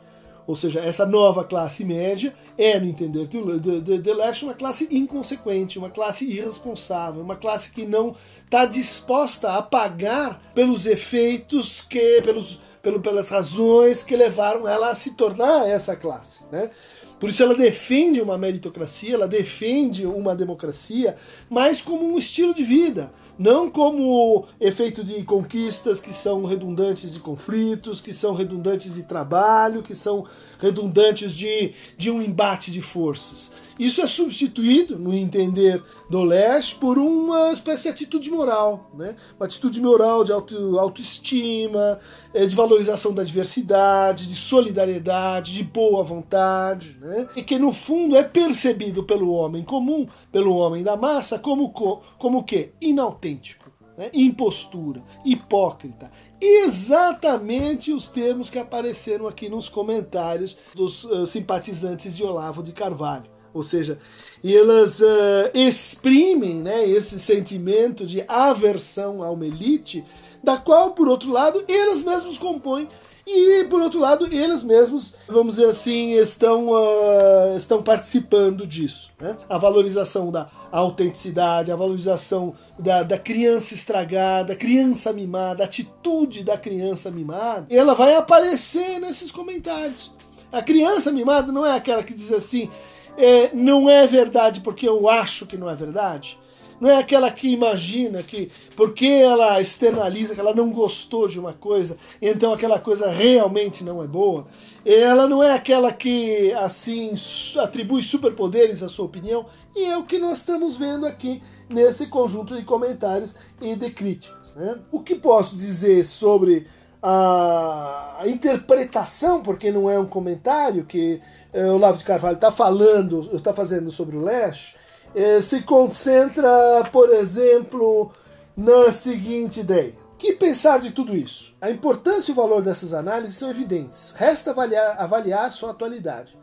Ou 0.50 0.56
seja, 0.56 0.80
essa 0.80 1.06
nova 1.06 1.44
classe 1.44 1.86
média 1.86 2.34
é, 2.58 2.80
no 2.80 2.88
entender 2.88 3.28
de, 3.28 3.80
de, 3.82 4.00
de 4.00 4.14
Lash, 4.16 4.42
uma 4.42 4.56
classe 4.56 4.88
inconsequente, 4.90 5.78
uma 5.78 5.92
classe 5.92 6.26
irresponsável, 6.26 7.22
uma 7.22 7.36
classe 7.36 7.70
que 7.70 7.86
não 7.86 8.16
está 8.46 8.66
disposta 8.66 9.54
a 9.54 9.62
pagar 9.62 10.42
pelos 10.56 10.88
efeitos 10.88 11.82
que, 11.82 12.20
pelos, 12.24 12.60
pelo, 12.82 13.00
pelas 13.00 13.30
razões 13.30 14.02
que 14.02 14.16
levaram 14.16 14.68
ela 14.68 14.90
a 14.90 14.96
se 14.96 15.14
tornar 15.14 15.70
essa 15.70 15.96
classe. 15.96 16.44
Né? 16.52 16.72
Por 17.20 17.30
isso 17.30 17.44
ela 17.44 17.54
defende 17.54 18.20
uma 18.20 18.36
meritocracia, 18.36 19.14
ela 19.14 19.28
defende 19.28 20.08
uma 20.08 20.36
democracia, 20.36 21.16
mas 21.48 21.80
como 21.80 22.04
um 22.04 22.18
estilo 22.18 22.56
de 22.56 22.64
vida 22.64 23.12
não 23.40 23.72
como 23.72 24.46
efeito 24.60 25.02
de 25.02 25.24
conquistas 25.24 26.02
que 26.02 26.12
são 26.12 26.44
redundantes 26.44 27.14
de 27.14 27.20
conflitos, 27.20 28.02
que 28.02 28.14
são 28.14 28.36
redundantes 28.36 28.96
de 28.96 29.04
trabalho, 29.04 29.82
que 29.82 29.96
são 29.96 30.26
redundantes 30.60 31.34
de, 31.34 31.74
de 31.96 32.12
um 32.12 32.22
embate 32.22 32.70
de 32.70 32.82
forças. 32.82 33.56
Isso 33.80 34.02
é 34.02 34.08
substituído, 34.08 35.00
no 35.00 35.14
entender 35.14 35.82
do 36.10 36.22
Leste, 36.26 36.76
por 36.76 36.98
uma 36.98 37.54
espécie 37.54 37.84
de 37.84 37.90
atitude 37.90 38.30
moral, 38.30 38.92
né? 38.94 39.16
uma 39.40 39.46
atitude 39.46 39.80
moral 39.80 40.26
de 40.26 40.34
auto, 40.34 40.78
autoestima, 40.78 41.98
eh, 42.34 42.46
de 42.46 42.54
valorização 42.54 43.14
da 43.14 43.24
diversidade, 43.24 44.28
de 44.28 44.36
solidariedade, 44.36 45.54
de 45.54 45.64
boa 45.64 46.04
vontade, 46.04 46.98
né? 47.00 47.30
e 47.38 47.42
que 47.42 47.58
no 47.58 47.72
fundo 47.72 48.18
é 48.18 48.24
percebido 48.24 49.06
pelo 49.06 49.32
homem 49.32 49.64
comum, 49.64 50.06
pelo 50.30 50.58
homem 50.58 50.84
da 50.84 50.98
massa, 50.98 51.40
como, 51.40 51.70
como 51.70 52.40
o 52.40 52.44
quê? 52.44 52.74
Inautêntico, 52.82 53.72
né? 53.98 54.10
impostura, 54.12 55.02
hipócrita, 55.24 56.12
exatamente 56.42 57.94
os 57.94 58.10
termos 58.10 58.50
que 58.50 58.60
apareceram 58.60 59.26
aqui 59.26 59.48
nos 59.48 59.70
comentários 59.70 60.58
dos 60.76 61.06
uh, 61.06 61.26
simpatizantes 61.26 62.18
de 62.18 62.26
Olavo 62.26 62.62
de 62.62 62.74
Carvalho. 62.74 63.39
Ou 63.54 63.64
seja, 63.64 64.00
elas 64.44 65.00
uh, 65.00 65.50
exprimem 65.54 66.62
né, 66.62 66.88
esse 66.88 67.20
sentimento 67.20 68.06
de 68.06 68.24
aversão 68.28 69.24
a 69.24 69.32
uma 69.32 69.46
elite, 69.46 70.06
da 70.44 70.58
qual, 70.58 70.92
por 70.92 71.08
outro 71.08 71.32
lado, 71.32 71.64
eles 71.68 72.04
mesmos 72.04 72.38
compõem. 72.38 72.88
E, 73.32 73.66
por 73.66 73.80
outro 73.82 74.00
lado, 74.00 74.28
eles 74.34 74.64
mesmos, 74.64 75.14
vamos 75.28 75.56
dizer 75.56 75.70
assim, 75.70 76.14
estão, 76.14 76.70
uh, 76.70 77.56
estão 77.56 77.84
participando 77.84 78.66
disso. 78.66 79.12
Né? 79.20 79.38
A 79.48 79.58
valorização 79.58 80.32
da 80.32 80.50
autenticidade, 80.72 81.72
a 81.72 81.76
valorização 81.76 82.56
da, 82.78 83.04
da 83.04 83.20
criança 83.20 83.74
estragada, 83.74 84.56
criança 84.56 85.14
mimada, 85.14 85.64
a 85.64 85.66
atitude 85.66 86.44
da 86.44 86.58
criança 86.58 87.12
mimada, 87.12 87.68
ela 87.70 87.94
vai 87.94 88.16
aparecer 88.16 89.00
nesses 89.00 89.30
comentários. 89.30 90.12
A 90.52 90.62
criança 90.64 91.12
mimada 91.12 91.52
não 91.52 91.66
é 91.66 91.76
aquela 91.76 92.02
que 92.02 92.14
diz 92.14 92.32
assim, 92.32 92.70
é, 93.18 93.52
não 93.54 93.90
é 93.90 94.06
verdade 94.08 94.62
porque 94.62 94.88
eu 94.88 95.10
acho 95.10 95.46
que 95.46 95.58
não 95.58 95.70
é 95.70 95.76
verdade. 95.76 96.38
Não 96.80 96.90
é 96.90 96.98
aquela 96.98 97.30
que 97.30 97.50
imagina 97.50 98.24
que 98.24 98.50
porque 98.76 99.06
ela 99.06 99.60
externaliza 99.60 100.34
que 100.34 100.40
ela 100.40 100.56
não 100.56 100.72
gostou 100.72 101.28
de 101.28 101.38
uma 101.38 101.52
coisa, 101.52 101.98
então 102.22 102.54
aquela 102.54 102.80
coisa 102.80 103.10
realmente 103.10 103.84
não 103.84 104.02
é 104.02 104.08
boa. 104.08 104.48
Ela 104.86 105.28
não 105.28 105.44
é 105.44 105.54
aquela 105.54 105.92
que 105.92 106.54
assim 106.54 107.14
atribui 107.62 108.02
superpoderes 108.02 108.82
à 108.82 108.88
sua 108.88 109.06
opinião, 109.06 109.46
e 109.76 109.84
é 109.86 109.98
o 109.98 110.04
que 110.04 110.18
nós 110.18 110.40
estamos 110.40 110.78
vendo 110.78 111.06
aqui 111.06 111.44
nesse 111.70 112.08
conjunto 112.08 112.56
de 112.56 112.64
comentários 112.64 113.36
e 113.62 113.76
de 113.76 113.92
críticas. 113.92 114.56
Né? 114.56 114.78
O 114.92 115.02
que 115.02 115.16
posso 115.16 115.58
dizer 115.58 116.06
sobre 116.06 116.66
a, 117.02 118.22
interpretação, 118.26 119.42
porque 119.42 119.72
não 119.72 119.90
é 119.90 119.98
um 120.00 120.06
comentário 120.06 120.86
que 120.86 121.22
o 121.54 121.78
Lavo 121.78 121.98
de 121.98 122.04
Carvalho 122.04 122.36
está 122.36 122.52
falando, 122.52 123.30
está 123.34 123.54
fazendo 123.54 123.92
sobre 123.92 124.16
o 124.16 124.22
Lash, 124.22 124.76
eh, 125.16 125.42
se 125.42 125.64
concentra, 125.64 126.50
por 126.92 127.10
exemplo, 127.10 128.12
na 128.56 128.92
seguinte 128.92 129.62
ideia. 129.62 129.96
Que 130.18 130.34
pensar 130.34 130.80
de 130.80 130.92
tudo 130.92 131.16
isso? 131.16 131.56
A 131.62 131.72
importância 131.72 132.32
e 132.32 132.34
o 132.34 132.36
valor 132.36 132.62
dessas 132.62 132.94
análises 132.94 133.38
são 133.38 133.50
evidentes. 133.50 134.14
Resta 134.18 134.52
avaliar, 134.52 135.00
avaliar 135.00 135.52
sua 135.52 135.72
atualidade. 135.72 136.38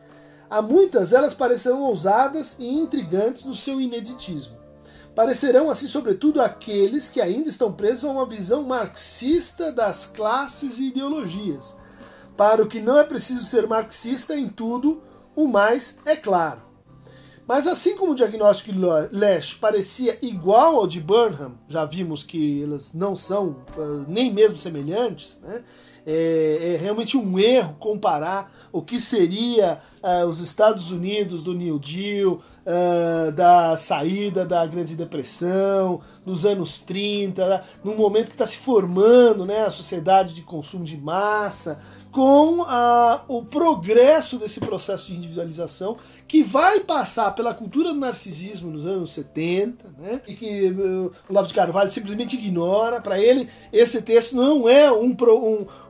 Há 0.49 0.63
muitas, 0.63 1.13
elas 1.13 1.35
parecerão 1.35 1.83
ousadas 1.83 2.57
e 2.59 2.67
intrigantes 2.67 3.45
no 3.45 3.55
seu 3.55 3.81
ineditismo. 3.81 4.57
Parecerão 5.15 5.71
assim, 5.71 5.89
sobretudo, 5.89 6.41
aqueles 6.41 7.09
que 7.09 7.21
ainda 7.21 7.49
estão 7.49 7.73
presos 7.73 8.05
a 8.05 8.11
uma 8.11 8.27
visão 8.27 8.63
marxista 8.63 9.73
das 9.73 10.07
classes 10.07 10.79
e 10.79 10.89
ideologias. 10.89 11.77
Para 12.37 12.63
o 12.63 12.67
que 12.67 12.81
não 12.81 12.99
é 12.99 13.05
preciso 13.05 13.45
ser 13.45 13.67
marxista 13.67 14.37
em 14.37 14.49
tudo, 14.49 15.03
o 15.35 15.47
mais 15.47 15.99
é 16.05 16.17
claro. 16.17 16.63
Mas 17.47 17.67
assim 17.67 17.97
como 17.97 18.13
o 18.13 18.15
diagnóstico 18.15 18.73
de 18.73 18.81
Lash 19.17 19.55
parecia 19.55 20.19
igual 20.21 20.77
ao 20.77 20.87
de 20.87 21.01
Burnham, 21.01 21.53
já 21.69 21.85
vimos 21.85 22.25
que 22.25 22.63
elas 22.63 22.93
não 22.93 23.15
são 23.15 23.65
uh, 23.77 24.05
nem 24.09 24.33
mesmo 24.33 24.59
semelhantes, 24.59 25.41
né? 25.41 25.63
é, 26.07 26.75
é, 26.75 26.77
realmente 26.77 27.17
um 27.17 27.37
erro 27.37 27.75
comparar 27.81 28.53
o 28.71 28.81
que 28.81 29.01
seria 29.01 29.83
uh, 30.01 30.25
os 30.27 30.39
Estados 30.39 30.93
Unidos 30.93 31.43
do 31.43 31.53
New 31.53 31.81
Deal, 31.81 32.35
uh, 32.35 33.33
da 33.33 33.75
saída 33.75 34.47
da 34.47 34.65
Grande 34.65 34.95
Depressão, 34.95 36.01
nos 36.25 36.47
anos 36.47 36.81
30, 36.83 37.65
no 37.83 37.97
momento 37.97 38.27
que 38.27 38.35
está 38.35 38.47
se 38.47 38.59
formando 38.59 39.45
né, 39.45 39.65
a 39.65 39.71
sociedade 39.71 40.33
de 40.33 40.43
consumo 40.43 40.85
de 40.85 40.97
massa, 40.97 41.81
com 42.11 42.63
a, 42.63 43.23
o 43.29 43.45
progresso 43.45 44.39
desse 44.39 44.61
processo 44.61 45.09
de 45.09 45.19
individualização 45.19 45.99
que 46.29 46.43
vai 46.43 46.81
passar 46.81 47.35
pela 47.35 47.55
cultura 47.55 47.93
do 47.93 48.01
narcisismo 48.01 48.71
nos 48.71 48.85
anos 48.85 49.13
70, 49.13 49.95
né? 49.99 50.21
e 50.27 50.35
que 50.35 50.69
uh, 50.71 51.13
o 51.29 51.33
Lavo 51.33 51.47
de 51.47 51.55
Carvalho 51.55 51.89
simplesmente 51.89 52.37
ignora. 52.37 53.01
Para 53.01 53.21
ele, 53.21 53.49
esse 53.73 54.03
texto 54.03 54.35
não 54.35 54.69
é 54.69 54.91
um, 54.91 55.17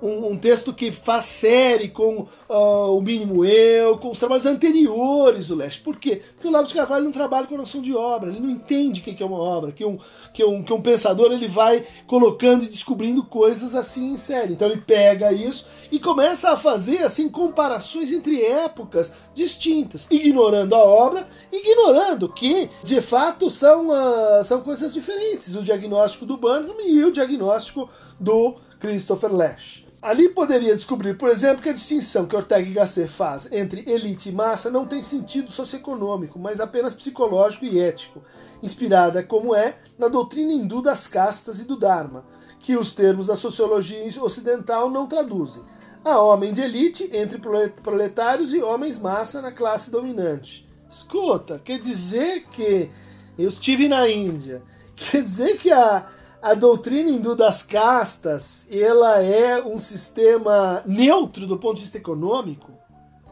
um, 0.03 0.27
um, 0.33 0.37
texto 0.37 0.75
que 0.75 0.93
faz 0.93 1.25
série 1.25 1.89
com 1.89 2.27
uh, 2.49 2.97
o 2.97 3.01
mínimo 3.01 3.45
eu, 3.47 3.97
com 3.97 4.11
os 4.11 4.19
trabalhos 4.19 4.45
anteriores 4.45 5.49
do 5.49 5.55
Leste. 5.55 5.81
Por 5.81 5.97
quê? 5.97 6.23
Porque 6.35 6.49
o 6.49 6.51
Lavo 6.51 6.69
de 6.69 6.75
Carvalho 6.75 7.05
não 7.05 7.13
trabalha 7.13 7.47
com 7.47 7.57
noção 7.57 7.81
de 7.81 7.95
obra, 7.95 8.31
ele 8.31 8.41
não 8.41 8.51
entende 8.51 9.01
o 9.01 9.05
que 9.05 9.23
é 9.23 9.27
uma 9.27 9.39
obra, 9.39 9.73
que 9.73 9.85
um, 9.85 9.99
que 10.35 10.45
um, 10.45 10.63
que 10.63 10.73
um 10.73 10.83
pensador 10.83 11.33
ele 11.33 11.49
vai 11.49 11.87
colocando 12.07 12.65
e 12.65 12.69
descobrindo 12.69 13.25
coisas 13.25 13.75
assim 13.75 14.13
em 14.13 14.19
série. 14.19 14.53
Então 14.53 14.69
ele 14.69 14.83
pega 14.83 15.33
isso 15.33 15.67
e 15.91 15.99
começa 15.99 16.16
a 16.45 16.57
fazer 16.57 17.03
assim 17.03 17.29
comparações 17.29 18.11
entre 18.11 18.43
épocas 18.43 19.13
distintas, 19.35 20.11
ignorando 20.11 20.75
a 20.75 20.83
obra, 20.83 21.29
ignorando 21.53 22.29
que 22.29 22.71
de 22.83 23.01
fato 23.01 23.51
são, 23.51 23.91
uh, 23.91 24.45
são 24.45 24.61
coisas 24.61 24.93
diferentes, 24.95 25.55
o 25.57 25.63
diagnóstico 25.63 26.27
do 26.27 26.37
Burnham 26.37 26.81
e 26.81 27.05
o 27.05 27.13
diagnóstico 27.13 27.89
do 28.19 28.57
Christopher 28.81 29.33
Lash. 29.33 29.87
Ali 30.01 30.29
poderia 30.29 30.77
descobrir, 30.77 31.19
por 31.19 31.29
exemplo, 31.29 31.63
que 31.63 31.69
a 31.69 31.73
distinção 31.73 32.27
que 32.27 32.37
Ortega 32.37 32.69
y 32.69 32.73
Gasset 32.73 33.09
faz 33.09 33.51
entre 33.51 33.91
elite 33.91 34.29
e 34.29 34.33
massa 34.33 34.71
não 34.71 34.87
tem 34.87 35.03
sentido 35.03 35.51
socioeconômico, 35.51 36.39
mas 36.39 36.61
apenas 36.61 36.95
psicológico 36.95 37.65
e 37.65 37.81
ético, 37.81 38.23
inspirada, 38.63 39.23
como 39.23 39.55
é, 39.55 39.77
na 39.99 40.09
doutrina 40.09 40.53
hindu 40.53 40.81
das 40.81 41.09
castas 41.09 41.59
e 41.59 41.65
do 41.65 41.77
Dharma, 41.77 42.25
que 42.61 42.77
os 42.77 42.93
termos 42.93 43.27
da 43.27 43.37
sociologia 43.37 44.01
ocidental 44.23 44.91
não 44.91 45.07
traduzem. 45.07 45.63
Há 46.07 46.21
homem 46.21 46.53
de 46.53 46.61
elite 46.61 47.11
entre 47.13 47.37
proletários 47.83 48.55
e 48.55 48.63
homens 48.63 48.97
massa 48.97 49.43
na 49.43 49.51
classe 49.51 49.91
dominante. 49.91 50.65
Escuta, 50.89 51.59
quer 51.59 51.81
dizer 51.81 52.47
que 52.47 52.89
eu 53.37 53.49
estive 53.49 53.89
na 53.89 54.09
Índia, 54.09 54.63
quer 54.95 55.21
dizer 55.21 55.59
que 55.59 55.73
a 55.73 56.07
a 56.41 56.55
doutrina 56.55 57.11
hindu 57.11 57.35
das 57.35 57.65
castas, 57.65 58.69
ela 58.71 59.21
é 59.21 59.61
um 59.61 59.81
sistema 59.81 60.81
neutro 60.87 61.45
do 61.45 61.59
ponto 61.59 61.75
de 61.75 61.81
vista 61.81 61.99
econômico. 61.99 62.71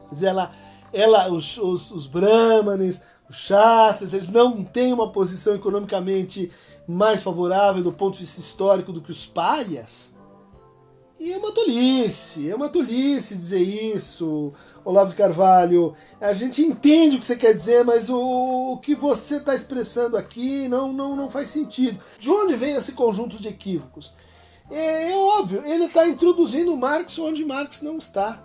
Quer 0.09 0.15
dizer, 0.15 0.27
ela, 0.27 0.53
ela 0.93 1.31
os, 1.31 1.57
os, 1.57 1.93
os 1.93 2.07
brahmanes, 2.09 3.03
os 3.31 3.37
chatras, 3.37 4.13
eles 4.13 4.31
não 4.31 4.65
têm 4.65 4.93
uma 4.93 5.13
posição 5.13 5.55
economicamente 5.55 6.51
mais 6.89 7.23
favorável 7.23 7.85
do 7.85 7.93
ponto 7.93 8.15
de 8.15 8.21
vista 8.21 8.41
histórico 8.41 8.93
do 8.93 9.01
que 9.01 9.13
os 9.13 9.25
párias. 9.27 10.14
E 11.25 11.33
é 11.33 11.39
uma 11.39 11.53
tolice, 11.53 12.51
é 12.51 12.55
uma 12.55 12.69
tolice 12.69 13.35
dizer 13.35 13.63
isso. 13.63 14.53
Olavo 14.85 15.09
de 15.09 15.17
Carvalho, 15.17 15.95
a 16.21 16.35
gente 16.35 16.61
entende 16.61 17.17
o 17.17 17.19
que 17.19 17.27
você 17.27 17.35
quer 17.35 17.55
dizer, 17.55 17.83
mas 17.83 18.11
o, 18.11 18.73
o 18.73 18.77
que 18.77 18.95
você 18.95 19.39
está 19.39 19.55
expressando 19.55 20.19
aqui 20.19 20.69
não, 20.69 20.93
não, 20.93 21.17
não 21.17 21.31
faz 21.31 21.49
sentido. 21.49 21.99
De 22.19 22.31
onde 22.31 22.55
vem 22.57 22.75
esse 22.75 22.93
conjunto 22.93 23.39
de 23.39 23.49
equívocos? 23.49 24.15
É, 24.71 25.13
é 25.13 25.17
óbvio, 25.17 25.63
ele 25.65 25.87
está 25.87 26.07
introduzindo 26.07 26.77
Marx 26.77 27.19
onde 27.19 27.43
Marx 27.43 27.81
não 27.81 27.97
está. 27.97 28.45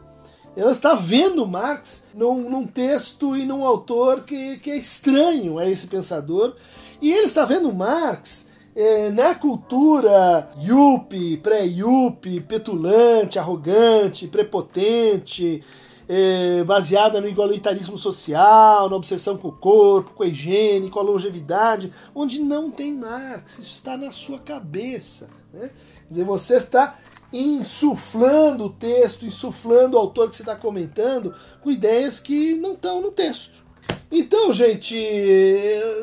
Ela 0.56 0.72
está 0.72 0.96
vendo 0.96 1.46
Marx 1.46 2.08
num, 2.14 2.50
num, 2.50 2.66
texto 2.66 3.36
e 3.36 3.46
num 3.46 3.66
autor 3.66 4.24
que, 4.24 4.58
que 4.60 4.72
é 4.72 4.78
estranho 4.78 5.58
a 5.58 5.70
esse 5.70 5.88
pensador, 5.88 6.56
e 7.02 7.12
ele 7.12 7.26
está 7.26 7.44
vendo 7.44 7.74
Marx 7.74 8.49
é, 8.80 9.10
na 9.10 9.36
cultura 9.36 10.50
yuppie, 10.58 11.36
pré-yuppie, 11.36 12.40
petulante, 12.40 13.38
arrogante, 13.38 14.26
prepotente, 14.26 15.62
é, 16.08 16.64
baseada 16.64 17.20
no 17.20 17.28
igualitarismo 17.28 17.98
social, 17.98 18.90
na 18.90 18.96
obsessão 18.96 19.38
com 19.38 19.50
o 19.50 19.52
corpo, 19.52 20.14
com 20.14 20.24
a 20.24 20.28
higiene, 20.28 20.90
com 20.90 20.98
a 20.98 21.04
longevidade, 21.04 21.94
onde 22.16 22.40
não 22.40 22.72
tem 22.72 22.96
Marx. 22.96 23.60
Isso 23.60 23.74
está 23.74 23.98
na 23.98 24.14
sua 24.14 24.40
cabeça. 24.40 25.30
Né? 25.52 25.72
Quer 26.04 26.10
dizer, 26.10 26.24
você 26.24 26.56
está 26.56 26.98
insuflando 27.34 28.68
o 28.68 28.70
texto, 28.70 29.26
insuflando 29.26 29.98
o 29.98 30.00
autor 30.00 30.30
que 30.30 30.38
você 30.38 30.42
está 30.42 30.56
comentando 30.56 31.36
com 31.62 31.70
ideias 31.70 32.22
que 32.22 32.56
não 32.56 32.74
estão 32.76 33.02
no 33.02 33.12
texto. 33.12 33.69
Então, 34.12 34.52
gente, 34.52 34.96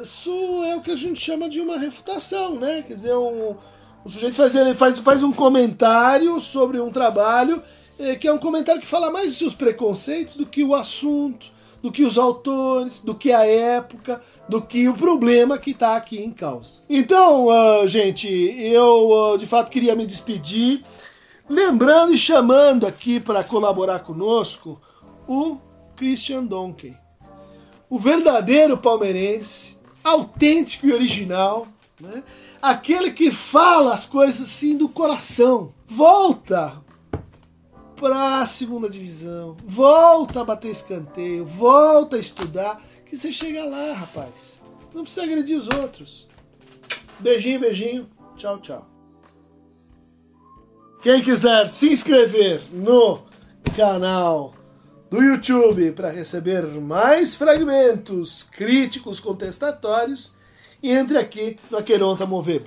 isso 0.02 0.30
é 0.64 0.76
o 0.76 0.80
que 0.80 0.90
a 0.90 0.96
gente 0.96 1.20
chama 1.20 1.48
de 1.48 1.60
uma 1.60 1.78
refutação, 1.78 2.58
né? 2.58 2.84
Quer 2.86 2.94
dizer, 2.94 3.16
um, 3.16 3.56
o 4.04 4.08
sujeito 4.08 4.36
faz, 4.36 4.54
ele 4.54 4.74
faz, 4.74 4.98
faz 4.98 5.22
um 5.22 5.32
comentário 5.32 6.40
sobre 6.40 6.78
um 6.80 6.90
trabalho 6.90 7.62
é, 7.98 8.14
que 8.14 8.28
é 8.28 8.32
um 8.32 8.38
comentário 8.38 8.80
que 8.80 8.86
fala 8.86 9.10
mais 9.10 9.28
dos 9.28 9.38
seus 9.38 9.54
preconceitos 9.54 10.36
do 10.36 10.46
que 10.46 10.62
o 10.62 10.74
assunto, 10.74 11.46
do 11.82 11.90
que 11.90 12.04
os 12.04 12.18
autores, 12.18 13.00
do 13.00 13.14
que 13.14 13.32
a 13.32 13.46
época, 13.46 14.20
do 14.48 14.60
que 14.62 14.88
o 14.88 14.94
problema 14.94 15.58
que 15.58 15.70
está 15.70 15.96
aqui 15.96 16.18
em 16.18 16.30
causa. 16.30 16.70
Então, 16.88 17.46
uh, 17.46 17.86
gente, 17.86 18.28
eu 18.28 19.10
uh, 19.10 19.38
de 19.38 19.46
fato 19.46 19.70
queria 19.70 19.94
me 19.94 20.06
despedir, 20.06 20.82
lembrando 21.48 22.12
e 22.12 22.18
chamando 22.18 22.86
aqui 22.86 23.18
para 23.18 23.42
colaborar 23.42 24.00
conosco 24.00 24.80
o 25.26 25.58
Christian 25.96 26.44
Donkey, 26.44 26.94
o 27.88 27.98
verdadeiro 27.98 28.76
palmeirense, 28.76 29.78
autêntico 30.02 30.86
e 30.86 30.92
original, 30.92 31.66
né? 32.00 32.22
aquele 32.60 33.10
que 33.10 33.30
fala 33.30 33.92
as 33.92 34.04
coisas 34.04 34.48
assim 34.48 34.76
do 34.76 34.88
coração. 34.88 35.72
Volta 35.86 36.82
para 37.96 38.40
a 38.40 38.46
segunda 38.46 38.90
divisão, 38.90 39.56
volta 39.64 40.40
a 40.40 40.44
bater 40.44 40.70
escanteio, 40.70 41.46
volta 41.46 42.16
a 42.16 42.18
estudar, 42.18 42.82
que 43.06 43.16
você 43.16 43.32
chega 43.32 43.64
lá, 43.64 43.92
rapaz. 43.92 44.60
Não 44.92 45.02
precisa 45.02 45.24
agredir 45.24 45.58
os 45.58 45.68
outros. 45.68 46.26
Beijinho, 47.20 47.60
beijinho. 47.60 48.08
Tchau, 48.36 48.58
tchau. 48.60 48.86
Quem 51.02 51.22
quiser 51.22 51.68
se 51.68 51.90
inscrever 51.92 52.62
no 52.72 53.20
canal 53.76 54.55
do 55.16 55.22
YouTube 55.22 55.92
para 55.92 56.10
receber 56.10 56.66
mais 56.66 57.34
fragmentos 57.34 58.42
críticos 58.42 59.18
contestatórios, 59.18 60.32
entre 60.82 61.16
aqui 61.16 61.56
no 61.70 61.78
Aqueronta 61.78 62.26
Movebo. 62.26 62.66